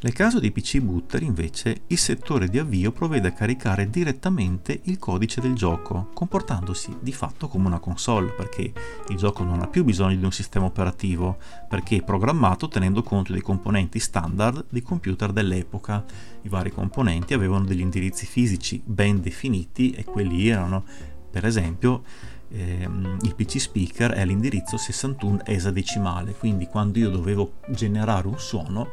Nel 0.00 0.12
caso 0.12 0.38
dei 0.38 0.52
PC 0.52 0.78
Booter, 0.78 1.24
invece, 1.24 1.80
il 1.88 1.98
settore 1.98 2.46
di 2.46 2.60
avvio 2.60 2.92
provvede 2.92 3.26
a 3.26 3.32
caricare 3.32 3.90
direttamente 3.90 4.78
il 4.84 4.96
codice 4.96 5.40
del 5.40 5.54
gioco, 5.54 6.10
comportandosi 6.14 6.98
di 7.00 7.10
fatto 7.10 7.48
come 7.48 7.66
una 7.66 7.80
console, 7.80 8.30
perché 8.30 8.72
il 9.08 9.16
gioco 9.16 9.42
non 9.42 9.60
ha 9.60 9.66
più 9.66 9.82
bisogno 9.82 10.14
di 10.14 10.24
un 10.24 10.30
sistema 10.30 10.66
operativo, 10.66 11.38
perché 11.68 11.96
è 11.96 12.04
programmato 12.04 12.68
tenendo 12.68 13.02
conto 13.02 13.32
dei 13.32 13.40
componenti 13.40 13.98
standard 13.98 14.66
dei 14.68 14.82
computer 14.82 15.32
dell'epoca. 15.32 16.04
I 16.42 16.48
vari 16.48 16.70
componenti 16.70 17.34
avevano 17.34 17.64
degli 17.64 17.80
indirizzi 17.80 18.24
fisici 18.24 18.80
ben 18.84 19.20
definiti 19.20 19.90
e 19.90 20.04
quelli 20.04 20.46
erano, 20.46 20.84
per 21.28 21.44
esempio, 21.44 22.04
ehm, 22.50 23.18
il 23.22 23.34
PC 23.34 23.58
speaker 23.58 24.12
è 24.12 24.24
l'indirizzo 24.24 24.76
61 24.76 25.40
esadecimale, 25.44 26.34
quindi 26.34 26.66
quando 26.66 27.00
io 27.00 27.10
dovevo 27.10 27.54
generare 27.66 28.28
un 28.28 28.38
suono, 28.38 28.90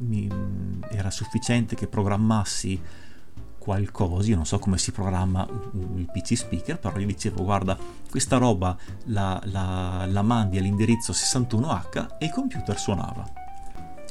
mi, 0.00 0.28
era 0.90 1.10
sufficiente 1.10 1.74
che 1.74 1.86
programmassi 1.86 2.80
qualcosa, 3.58 4.30
io 4.30 4.36
non 4.36 4.46
so 4.46 4.58
come 4.58 4.78
si 4.78 4.90
programma 4.90 5.46
il 5.96 6.08
PC 6.10 6.34
speaker, 6.36 6.78
però 6.78 6.96
gli 6.96 7.04
dicevo 7.04 7.44
guarda 7.44 7.76
questa 8.08 8.38
roba 8.38 8.76
la, 9.06 9.40
la, 9.44 10.06
la 10.08 10.22
mandi 10.22 10.58
all'indirizzo 10.58 11.12
61H 11.12 12.16
e 12.18 12.26
il 12.26 12.32
computer 12.32 12.78
suonava. 12.78 13.30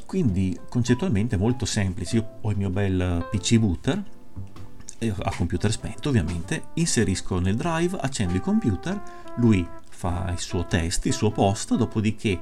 Quindi 0.06 0.58
concettualmente 0.70 1.36
molto 1.38 1.66
semplice, 1.66 2.16
io 2.18 2.38
ho 2.42 2.52
il 2.52 2.58
mio 2.58 2.70
bel 2.70 3.28
PC 3.32 3.58
booter, 3.58 4.04
a 5.02 5.34
computer 5.36 5.72
spento 5.72 6.10
ovviamente, 6.10 6.70
inserisco 6.76 7.40
nel 7.40 7.56
drive, 7.56 7.98
accendo 8.00 8.34
il 8.34 8.42
computer, 8.42 9.02
lui 9.38 9.68
fa 9.90 10.30
il 10.32 10.40
suo 10.40 10.66
test, 10.66 11.06
il 11.06 11.14
suo 11.14 11.32
post, 11.32 11.76
dopodiché 11.76 12.40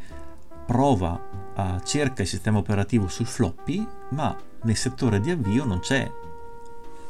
prova 0.67 1.19
uh, 1.56 1.80
cerca 1.84 2.21
il 2.21 2.27
sistema 2.27 2.60
operativo 2.60 3.08
sul 3.08 3.25
floppy, 3.25 3.88
ma 4.10 4.36
nel 4.63 4.75
settore 4.75 5.21
di 5.21 5.32
avvio 5.32 5.63
non 5.63 5.80
c'è 5.80 6.12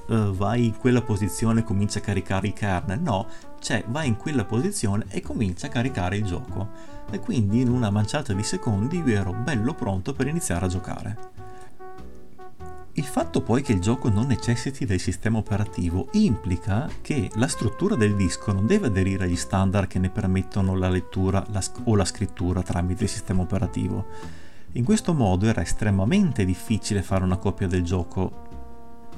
uh, 0.08 0.32
vai 0.32 0.68
in 0.68 0.78
quella 0.78 1.02
posizione 1.02 1.62
e 1.62 1.64
comincia 1.64 1.98
a 2.00 2.04
caricare 2.04 2.48
il 2.48 2.54
kernel, 2.54 3.02
no, 3.02 3.28
c'è 3.60 3.84
vai 3.88 4.08
in 4.08 4.16
quella 4.16 4.46
posizione 4.46 5.06
e 5.10 5.22
comincia 5.22 5.68
a 5.68 5.72
caricare 5.72 6.18
il 6.18 6.24
gioco. 6.24 6.70
E 7.10 7.20
quindi 7.20 7.62
in 7.62 7.70
una 7.70 7.90
manciata 7.90 8.34
di 8.34 8.44
secondi 8.44 9.02
io 9.04 9.20
ero 9.20 9.34
bello 9.34 9.74
pronto 9.74 10.14
per 10.14 10.28
iniziare 10.28 10.66
a 10.66 10.70
giocare. 10.70 11.18
Il 12.98 13.04
fatto 13.04 13.42
poi 13.42 13.62
che 13.62 13.74
il 13.74 13.80
gioco 13.80 14.10
non 14.10 14.26
necessiti 14.26 14.84
del 14.84 15.00
sistema 15.00 15.38
operativo 15.38 16.08
implica 16.14 16.90
che 17.02 17.30
la 17.36 17.48
struttura 17.48 17.96
del 17.96 18.16
disco 18.16 18.52
non 18.52 18.66
deve 18.66 18.88
aderire 18.88 19.26
agli 19.26 19.36
standard 19.36 19.88
che 19.88 20.00
ne 20.00 20.10
permettono 20.10 20.76
la 20.76 20.90
lettura 20.90 21.46
la 21.52 21.62
sc- 21.62 21.82
o 21.84 21.96
la 21.96 22.06
scrittura 22.06 22.64
tramite 22.64 23.04
il 23.04 23.10
sistema 23.10 23.44
operativo. 23.44 24.08
In 24.72 24.84
questo 24.84 25.14
modo 25.14 25.46
era 25.46 25.62
estremamente 25.62 26.44
difficile 26.44 27.04
fare 27.04 27.24
una 27.24 27.38
copia 27.38 27.68
del 27.68 27.84
gioco 27.84 28.46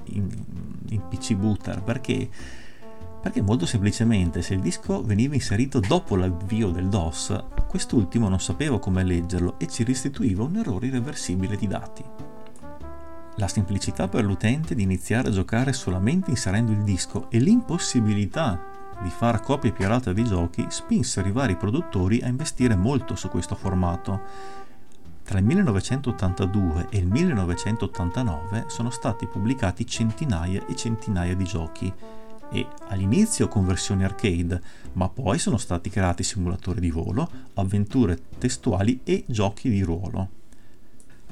in, 0.07 0.27
in 0.89 1.07
PC 1.07 1.35
Booter 1.35 1.81
perché, 1.81 2.29
perché 3.21 3.41
molto 3.41 3.65
semplicemente 3.65 4.41
se 4.41 4.55
il 4.55 4.59
disco 4.59 5.01
veniva 5.03 5.35
inserito 5.35 5.79
dopo 5.79 6.17
l'avvio 6.17 6.71
del 6.71 6.89
DOS, 6.89 7.45
quest'ultimo 7.65 8.27
non 8.27 8.41
sapeva 8.41 8.77
come 8.77 9.05
leggerlo 9.05 9.57
e 9.57 9.69
ci 9.69 9.85
restituiva 9.85 10.43
un 10.43 10.57
errore 10.57 10.87
irreversibile 10.87 11.55
di 11.55 11.67
dati. 11.67 12.28
La 13.39 13.47
semplicità 13.47 14.09
per 14.09 14.25
l'utente 14.25 14.75
di 14.75 14.83
iniziare 14.83 15.29
a 15.29 15.31
giocare 15.31 15.71
solamente 15.71 16.29
inserendo 16.29 16.73
il 16.73 16.83
disco 16.83 17.29
e 17.31 17.39
l'impossibilità 17.39 18.61
di 19.01 19.09
fare 19.09 19.39
copie 19.39 19.71
pirata 19.71 20.11
di 20.11 20.25
giochi 20.25 20.65
spinsero 20.67 21.25
i 21.25 21.31
vari 21.31 21.55
produttori 21.55 22.19
a 22.19 22.27
investire 22.27 22.75
molto 22.75 23.15
su 23.15 23.29
questo 23.29 23.55
formato. 23.55 24.19
Tra 25.23 25.39
il 25.39 25.45
1982 25.45 26.87
e 26.89 26.97
il 26.97 27.07
1989 27.07 28.65
sono 28.67 28.89
stati 28.89 29.25
pubblicati 29.25 29.87
centinaia 29.87 30.65
e 30.65 30.75
centinaia 30.75 31.33
di 31.33 31.45
giochi 31.45 31.93
e 32.51 32.67
all'inizio 32.89 33.47
con 33.47 33.65
versioni 33.65 34.03
arcade, 34.03 34.61
ma 34.93 35.07
poi 35.07 35.39
sono 35.39 35.55
stati 35.55 35.89
creati 35.89 36.23
simulatori 36.23 36.81
di 36.81 36.91
volo, 36.91 37.29
avventure 37.53 38.19
testuali 38.37 38.99
e 39.05 39.23
giochi 39.27 39.69
di 39.69 39.81
ruolo. 39.81 40.38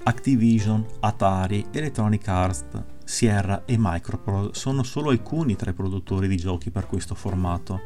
Activision, 0.04 0.86
Atari, 1.00 1.66
Electronic 1.72 2.28
Arts, 2.28 2.66
Sierra 3.04 3.64
e 3.66 3.76
Microprose 3.78 4.52
sono 4.54 4.84
solo 4.84 5.10
alcuni 5.10 5.56
tra 5.56 5.72
i 5.72 5.74
produttori 5.74 6.28
di 6.28 6.38
giochi 6.38 6.72
per 6.72 6.88
questo 6.88 7.16
formato 7.16 7.82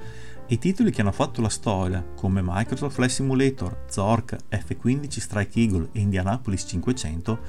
e 0.48 0.56
i 0.56 0.58
titoli 0.58 0.92
che 0.92 1.02
hanno 1.02 1.12
fatto 1.12 1.42
la 1.42 1.50
storia, 1.50 2.04
come 2.16 2.42
Microsoft 2.44 2.96
Flight 2.96 3.12
Simulator, 3.12 3.86
Zork, 3.90 4.36
F-15 4.50 5.20
Strike 5.20 5.60
Eagle 5.60 5.90
e 5.92 6.00
Indianapolis 6.00 6.66
500, 6.68 7.40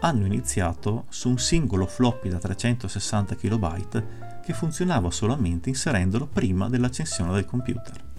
hanno 0.00 0.26
iniziato 0.26 1.06
su 1.08 1.28
un 1.28 1.38
singolo 1.38 1.86
floppy 1.86 2.28
da 2.28 2.38
360 2.38 3.34
KB 3.34 4.04
che 4.42 4.52
funzionava 4.52 5.10
solamente 5.10 5.68
inserendolo 5.68 6.26
prima 6.26 6.68
dell'accensione 6.68 7.32
del 7.32 7.46
computer. 7.46 8.10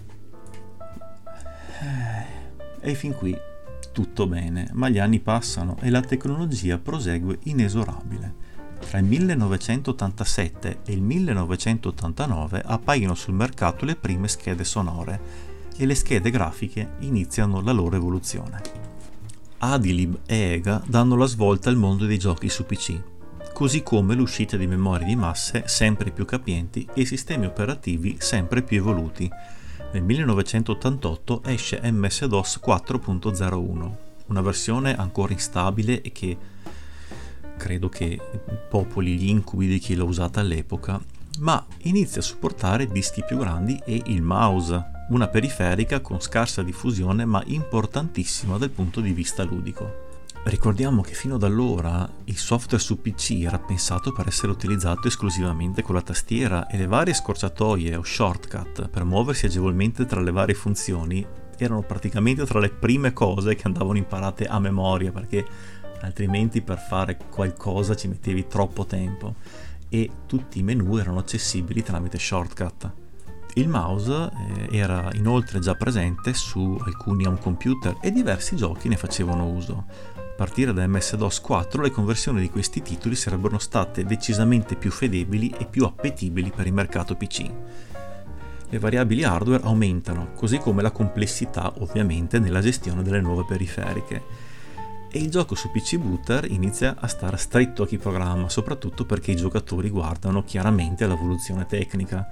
E 2.79 2.95
fin 2.95 3.13
qui 3.13 3.37
tutto 3.93 4.27
bene, 4.27 4.67
ma 4.73 4.89
gli 4.89 4.99
anni 4.99 5.21
passano 5.21 5.77
e 5.79 5.89
la 5.89 6.01
tecnologia 6.01 6.77
prosegue 6.77 7.39
inesorabile. 7.43 8.51
Tra 8.79 8.97
il 8.97 9.05
1987 9.05 10.79
e 10.85 10.91
il 10.91 11.01
1989 11.01 12.61
appaiono 12.65 13.15
sul 13.15 13.35
mercato 13.35 13.85
le 13.85 13.95
prime 13.95 14.27
schede 14.27 14.65
sonore 14.65 15.21
e 15.77 15.85
le 15.85 15.95
schede 15.95 16.29
grafiche 16.29 16.95
iniziano 16.99 17.61
la 17.61 17.71
loro 17.71 17.95
evoluzione. 17.95 18.61
Adilib 19.59 20.19
e 20.25 20.35
EGA 20.53 20.83
danno 20.85 21.15
la 21.15 21.25
svolta 21.25 21.69
al 21.69 21.77
mondo 21.77 22.05
dei 22.05 22.17
giochi 22.17 22.49
su 22.49 22.65
PC, 22.65 22.99
così 23.53 23.83
come 23.83 24.15
l'uscita 24.15 24.57
di 24.57 24.67
memorie 24.67 25.07
di 25.07 25.15
masse 25.15 25.63
sempre 25.67 26.11
più 26.11 26.25
capienti 26.25 26.85
e 26.93 27.05
sistemi 27.05 27.45
operativi 27.45 28.17
sempre 28.19 28.61
più 28.63 28.77
evoluti, 28.77 29.29
nel 29.93 30.01
1988 30.01 31.43
esce 31.45 31.79
MS-DOS 31.83 32.59
4.01, 32.65 33.91
una 34.25 34.41
versione 34.41 34.95
ancora 34.95 35.33
instabile 35.33 36.01
e 36.01 36.11
che 36.11 36.35
credo 37.57 37.89
che 37.89 38.19
popoli 38.69 39.15
gli 39.17 39.29
incubi 39.29 39.67
di 39.67 39.77
chi 39.77 39.93
l'ha 39.93 40.03
usata 40.03 40.39
all'epoca, 40.39 40.99
ma 41.39 41.63
inizia 41.83 42.21
a 42.21 42.23
supportare 42.23 42.87
dischi 42.87 43.23
più 43.23 43.37
grandi 43.37 43.79
e 43.85 44.01
il 44.07 44.23
mouse, 44.23 44.83
una 45.09 45.27
periferica 45.27 45.99
con 45.99 46.19
scarsa 46.19 46.63
diffusione 46.63 47.23
ma 47.25 47.43
importantissima 47.45 48.57
dal 48.57 48.71
punto 48.71 48.99
di 48.99 49.13
vista 49.13 49.43
ludico. 49.43 50.02
Ricordiamo 50.45 51.01
che 51.01 51.13
fino 51.13 51.35
ad 51.35 51.43
allora 51.43 52.07
il 52.25 52.37
software 52.37 52.83
su 52.83 52.99
PC 52.99 53.43
era 53.45 53.59
pensato 53.59 54.11
per 54.11 54.27
essere 54.27 54.51
utilizzato 54.51 55.07
esclusivamente 55.07 55.81
con 55.81 55.95
la 55.95 56.01
tastiera 56.01 56.67
e 56.67 56.75
le 56.77 56.85
varie 56.85 57.13
scorciatoie 57.13 57.95
o 57.95 58.03
shortcut 58.03 58.89
per 58.89 59.05
muoversi 59.05 59.45
agevolmente 59.45 60.05
tra 60.05 60.19
le 60.19 60.31
varie 60.31 60.53
funzioni 60.53 61.25
erano 61.57 61.81
praticamente 61.83 62.45
tra 62.45 62.59
le 62.59 62.69
prime 62.69 63.13
cose 63.13 63.55
che 63.55 63.63
andavano 63.65 63.97
imparate 63.97 64.45
a 64.45 64.59
memoria 64.59 65.13
perché 65.13 65.45
altrimenti 66.01 66.61
per 66.61 66.77
fare 66.77 67.17
qualcosa 67.31 67.95
ci 67.95 68.09
mettevi 68.09 68.45
troppo 68.45 68.85
tempo 68.85 69.35
e 69.87 70.09
tutti 70.25 70.59
i 70.59 70.63
menu 70.63 70.97
erano 70.97 71.19
accessibili 71.19 71.83
tramite 71.83 72.19
shortcut. 72.19 72.91
Il 73.55 73.69
mouse 73.69 74.29
eh, 74.69 74.77
era 74.77 75.09
inoltre 75.13 75.59
già 75.59 75.75
presente 75.75 76.33
su 76.33 76.77
alcuni 76.83 77.25
home 77.25 77.39
computer 77.39 77.95
e 78.01 78.11
diversi 78.11 78.57
giochi 78.57 78.89
ne 78.89 78.97
facevano 78.97 79.45
uso 79.45 79.85
a 80.33 80.35
partire 80.35 80.73
da 80.73 80.87
MS-DOS 80.87 81.41
4 81.41 81.83
le 81.83 81.91
conversioni 81.91 82.41
di 82.41 82.49
questi 82.49 82.81
titoli 82.81 83.15
sarebbero 83.15 83.59
state 83.59 84.03
decisamente 84.03 84.75
più 84.75 84.89
fedeli 84.89 85.53
e 85.55 85.65
più 85.65 85.85
appetibili 85.85 86.51
per 86.53 86.65
il 86.65 86.73
mercato 86.73 87.15
PC. 87.15 87.51
Le 88.67 88.79
variabili 88.79 89.23
hardware 89.23 89.61
aumentano, 89.63 90.31
così 90.33 90.57
come 90.57 90.81
la 90.81 90.89
complessità 90.89 91.71
ovviamente 91.77 92.39
nella 92.39 92.61
gestione 92.61 93.03
delle 93.03 93.21
nuove 93.21 93.45
periferiche. 93.47 94.23
E 95.11 95.19
il 95.19 95.29
gioco 95.29 95.53
su 95.53 95.69
PC 95.69 95.97
Booter 95.97 96.49
inizia 96.49 96.95
a 96.99 97.05
stare 97.05 97.37
stretto 97.37 97.83
a 97.83 97.87
chi 97.87 97.99
programma, 97.99 98.49
soprattutto 98.49 99.05
perché 99.05 99.31
i 99.31 99.35
giocatori 99.35 99.91
guardano 99.91 100.43
chiaramente 100.43 101.03
all'evoluzione 101.03 101.67
tecnica. 101.67 102.27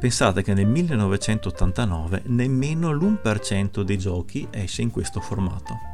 Pensate 0.00 0.42
che 0.42 0.54
nel 0.54 0.66
1989 0.66 2.22
nemmeno 2.28 2.90
l'1% 2.90 3.82
dei 3.82 3.98
giochi 3.98 4.48
esce 4.50 4.80
in 4.80 4.90
questo 4.90 5.20
formato. 5.20 5.91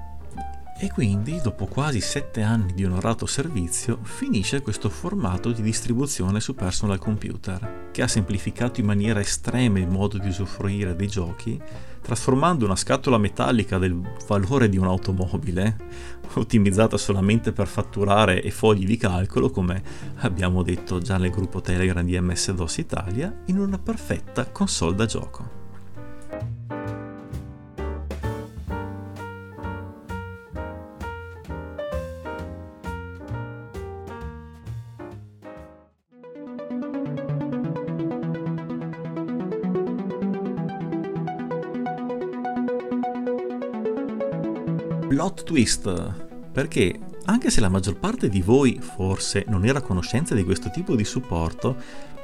E 0.81 0.93
quindi, 0.93 1.41
dopo 1.43 1.67
quasi 1.67 2.01
sette 2.01 2.41
anni 2.41 2.73
di 2.73 2.85
onorato 2.85 3.27
servizio, 3.27 3.99
finisce 4.03 4.63
questo 4.63 4.89
formato 4.89 5.51
di 5.51 5.61
distribuzione 5.61 6.39
su 6.39 6.55
personal 6.55 6.99
computer, 6.99 7.89
che 7.91 8.03
ha 8.03 8.07
semplificato 8.07 8.79
in 8.79 8.87
maniera 8.87 9.19
estrema 9.19 9.81
il 9.81 9.89
modo 9.89 10.19
di 10.19 10.29
usufruire 10.29 10.95
dei 10.95 11.09
giochi, 11.09 11.61
trasformando 12.01 12.65
una 12.65 12.77
scatola 12.77 13.19
metallica 13.19 13.77
del 13.77 14.01
valore 14.29 14.69
di 14.69 14.77
un'automobile, 14.77 15.77
ottimizzata 16.35 16.97
solamente 16.97 17.51
per 17.51 17.67
fatturare 17.67 18.41
e 18.41 18.53
fogli 18.53 18.87
di 18.87 18.97
calcolo, 18.97 19.51
come 19.51 19.83
abbiamo 20.19 20.63
detto 20.63 21.01
già 21.01 21.17
nel 21.17 21.33
gruppo 21.33 21.61
Telegram 21.61 22.05
di 22.05 22.21
MS-DOS 22.21 22.77
Italia, 22.79 23.37
in 23.47 23.59
una 23.59 23.79
perfetta 23.79 24.47
console 24.47 24.95
da 24.95 25.07
gioco. 25.07 25.68
Twist, 45.49 46.13
perché 46.53 46.99
anche 47.25 47.49
se 47.49 47.63
la 47.63 47.71
maggior 47.71 47.97
parte 47.97 48.29
di 48.29 48.43
voi 48.43 48.79
forse 48.79 49.47
non 49.49 49.65
era 49.65 49.79
a 49.79 49.83
conoscenza 49.83 50.35
di 50.35 50.45
questo 50.45 50.71
tipo 50.71 50.95
di 50.95 51.05
supporto, 51.05 51.77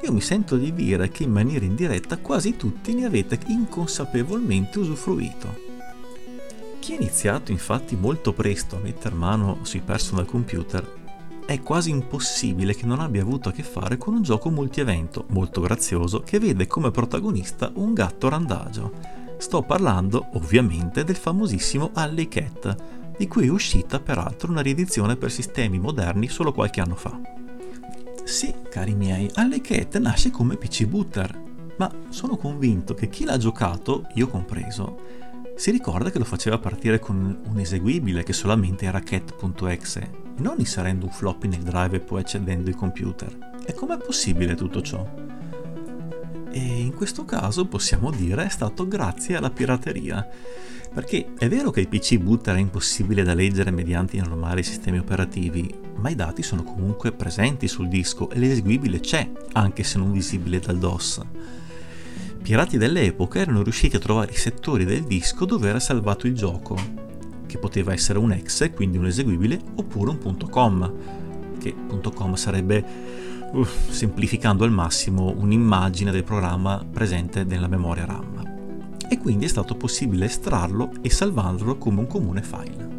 io 0.03 0.13
mi 0.13 0.21
sento 0.21 0.57
di 0.57 0.71
dire 0.71 1.09
che 1.09 1.23
in 1.23 1.31
maniera 1.31 1.65
indiretta 1.65 2.19
quasi 2.19 2.55
tutti 2.55 2.93
ne 2.93 3.05
avete 3.05 3.39
inconsapevolmente 3.47 4.77
usufruito. 4.77 5.63
Chi 6.77 6.93
ha 6.93 6.97
iniziato 6.97 7.51
infatti 7.51 7.95
molto 7.95 8.31
presto 8.31 8.75
a 8.75 8.79
mettere 8.79 9.15
mano 9.15 9.57
sui 9.63 9.81
personal 9.81 10.27
computer 10.27 10.87
è 11.47 11.59
quasi 11.61 11.89
impossibile 11.89 12.75
che 12.75 12.85
non 12.85 12.99
abbia 12.99 13.23
avuto 13.23 13.49
a 13.49 13.51
che 13.51 13.63
fare 13.63 13.97
con 13.97 14.13
un 14.13 14.21
gioco 14.21 14.51
multievento 14.51 15.25
molto 15.29 15.61
grazioso 15.61 16.21
che 16.21 16.37
vede 16.37 16.67
come 16.67 16.91
protagonista 16.91 17.71
un 17.73 17.93
gatto 17.93 18.29
randagio 18.29 19.23
Sto 19.37 19.61
parlando 19.61 20.27
ovviamente 20.33 21.03
del 21.03 21.17
famosissimo 21.17 21.91
Alley 21.93 22.27
Cat, 22.27 22.75
di 23.17 23.27
cui 23.27 23.47
è 23.47 23.49
uscita 23.49 23.99
peraltro 23.99 24.51
una 24.51 24.61
riedizione 24.61 25.15
per 25.15 25.31
sistemi 25.31 25.79
moderni 25.79 26.27
solo 26.27 26.51
qualche 26.51 26.81
anno 26.81 26.95
fa. 26.95 27.19
Sì, 28.23 28.53
cari 28.69 28.95
miei, 28.95 29.29
Alley 29.35 29.61
Cat 29.61 29.97
nasce 29.97 30.31
come 30.31 30.57
PC 30.57 30.85
Booter, 30.85 31.43
ma 31.77 31.91
sono 32.09 32.37
convinto 32.37 32.93
che 32.93 33.09
chi 33.09 33.23
l'ha 33.25 33.37
giocato, 33.37 34.07
io 34.15 34.27
compreso, 34.27 35.23
si 35.55 35.71
ricorda 35.71 36.09
che 36.09 36.19
lo 36.19 36.25
faceva 36.25 36.57
partire 36.57 36.99
con 36.99 37.39
un 37.45 37.59
eseguibile 37.59 38.23
che 38.23 38.33
solamente 38.33 38.85
era 38.85 38.99
cat.exe 38.99 40.23
non 40.37 40.55
inserendo 40.59 41.05
un 41.05 41.11
floppy 41.11 41.47
nel 41.47 41.61
drive 41.61 41.95
e 41.95 42.01
poi 42.01 42.19
accedendo 42.19 42.69
ai 42.69 42.75
computer. 42.75 43.53
E 43.65 43.73
com'è 43.73 43.97
possibile 43.97 44.55
tutto 44.55 44.81
ciò? 44.81 45.23
e 46.55 46.59
in 46.59 46.93
questo 46.93 47.25
caso 47.25 47.65
possiamo 47.65 48.09
dire 48.11 48.45
è 48.45 48.49
stato 48.49 48.87
grazie 48.87 49.35
alla 49.35 49.49
pirateria. 49.49 50.25
Perché 50.95 51.33
è 51.37 51.49
vero 51.49 51.71
che 51.71 51.81
il 51.81 51.89
PC 51.89 52.19
boot 52.19 52.47
era 52.47 52.57
impossibile 52.57 53.21
da 53.21 53.33
leggere 53.33 53.69
mediante 53.69 54.15
i 54.15 54.21
normali 54.21 54.63
sistemi 54.63 54.97
operativi, 54.97 55.69
ma 55.97 56.09
i 56.09 56.15
dati 56.15 56.41
sono 56.41 56.63
comunque 56.63 57.11
presenti 57.11 57.67
sul 57.67 57.89
disco 57.89 58.29
e 58.29 58.39
l'eseguibile 58.39 59.01
c'è, 59.01 59.29
anche 59.51 59.83
se 59.83 59.97
non 59.97 60.13
visibile 60.13 60.59
dal 60.59 60.77
DOS. 60.77 61.21
Pirati 62.41 62.77
dell'epoca 62.77 63.39
erano 63.39 63.61
riusciti 63.61 63.97
a 63.97 63.99
trovare 63.99 64.31
i 64.31 64.37
settori 64.37 64.85
del 64.85 65.03
disco 65.03 65.43
dove 65.43 65.67
era 65.67 65.81
salvato 65.81 66.27
il 66.27 66.33
gioco, 66.33 66.77
che 67.45 67.57
poteva 67.57 67.91
essere 67.91 68.17
un 68.17 68.31
exe, 68.31 68.71
quindi 68.71 68.97
un 68.97 69.07
eseguibile, 69.07 69.59
oppure 69.75 70.17
un 70.23 70.49
.com, 70.49 70.93
che 71.59 71.75
.com 72.13 72.35
sarebbe 72.35 72.85
semplificando 73.89 74.63
al 74.63 74.71
massimo 74.71 75.33
un'immagine 75.35 76.11
del 76.11 76.23
programma 76.23 76.85
presente 76.89 77.43
nella 77.43 77.67
memoria 77.67 78.05
RAM. 78.05 78.34
E 79.07 79.17
quindi 79.19 79.45
è 79.45 79.47
stato 79.47 79.75
possibile 79.75 80.25
estrarlo 80.25 80.91
e 81.01 81.09
salvarlo 81.09 81.77
come 81.77 81.99
un 81.99 82.07
comune 82.07 82.41
file. 82.41 82.93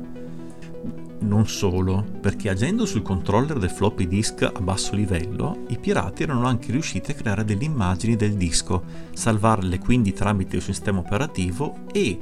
Non 1.18 1.48
solo, 1.48 2.04
perché 2.20 2.50
agendo 2.50 2.86
sul 2.86 3.02
controller 3.02 3.58
del 3.58 3.70
floppy 3.70 4.06
disk 4.06 4.42
a 4.42 4.60
basso 4.60 4.94
livello, 4.94 5.64
i 5.68 5.78
pirati 5.78 6.22
erano 6.22 6.46
anche 6.46 6.70
riusciti 6.70 7.10
a 7.10 7.14
creare 7.14 7.44
delle 7.44 7.64
immagini 7.64 8.16
del 8.16 8.34
disco, 8.34 8.82
salvarle 9.12 9.78
quindi 9.78 10.12
tramite 10.12 10.56
il 10.56 10.62
sistema 10.62 11.00
operativo 11.00 11.78
e 11.92 12.18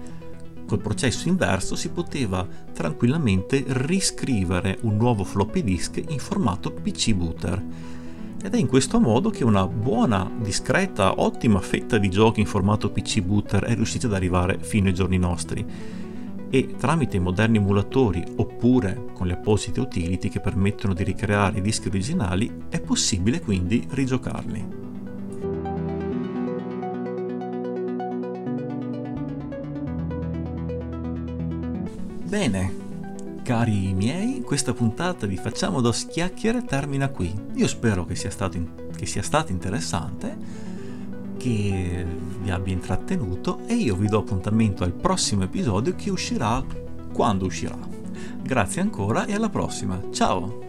col 0.66 0.80
processo 0.80 1.28
inverso 1.28 1.76
si 1.76 1.90
poteva 1.90 2.46
tranquillamente 2.72 3.64
riscrivere 3.66 4.78
un 4.82 4.96
nuovo 4.96 5.24
floppy 5.24 5.62
disk 5.62 6.02
in 6.08 6.18
formato 6.18 6.72
PC 6.72 7.12
booter 7.12 7.62
ed 8.44 8.52
è 8.52 8.58
in 8.58 8.66
questo 8.66 9.00
modo 9.00 9.30
che 9.30 9.42
una 9.42 9.66
buona, 9.66 10.30
discreta, 10.38 11.18
ottima 11.18 11.60
fetta 11.60 11.96
di 11.96 12.10
giochi 12.10 12.40
in 12.40 12.46
formato 12.46 12.90
PC 12.90 13.22
Booter 13.22 13.64
è 13.64 13.74
riuscita 13.74 14.06
ad 14.06 14.12
arrivare 14.12 14.58
fino 14.60 14.88
ai 14.88 14.92
giorni 14.92 15.16
nostri 15.16 15.64
e 16.50 16.74
tramite 16.76 17.16
i 17.16 17.20
moderni 17.20 17.56
emulatori 17.56 18.22
oppure 18.36 19.06
con 19.14 19.26
le 19.26 19.32
apposite 19.32 19.80
utility 19.80 20.28
che 20.28 20.40
permettono 20.40 20.92
di 20.92 21.04
ricreare 21.04 21.56
i 21.56 21.62
dischi 21.62 21.88
originali 21.88 22.66
è 22.68 22.82
possibile 22.82 23.40
quindi 23.40 23.82
rigiocarli. 23.88 24.82
Bene, 32.28 32.83
Cari 33.44 33.92
miei, 33.92 34.40
questa 34.40 34.72
puntata 34.72 35.26
di 35.26 35.36
Facciamo 35.36 35.82
dos 35.82 36.06
chiacchiere 36.06 36.64
termina 36.64 37.10
qui. 37.10 37.30
Io 37.56 37.68
spero 37.68 38.06
che 38.06 38.14
sia 38.14 38.30
stato, 38.30 38.56
in- 38.56 38.70
che 38.96 39.04
sia 39.04 39.22
stato 39.22 39.52
interessante, 39.52 40.34
che 41.36 42.06
vi 42.40 42.50
abbia 42.50 42.72
intrattenuto 42.72 43.58
e 43.66 43.74
io 43.74 43.96
vi 43.96 44.08
do 44.08 44.20
appuntamento 44.20 44.82
al 44.82 44.94
prossimo 44.94 45.42
episodio 45.42 45.94
che 45.94 46.08
uscirà 46.08 46.64
quando 47.12 47.44
uscirà. 47.44 47.76
Grazie 48.42 48.80
ancora 48.80 49.26
e 49.26 49.34
alla 49.34 49.50
prossima. 49.50 50.00
Ciao! 50.10 50.63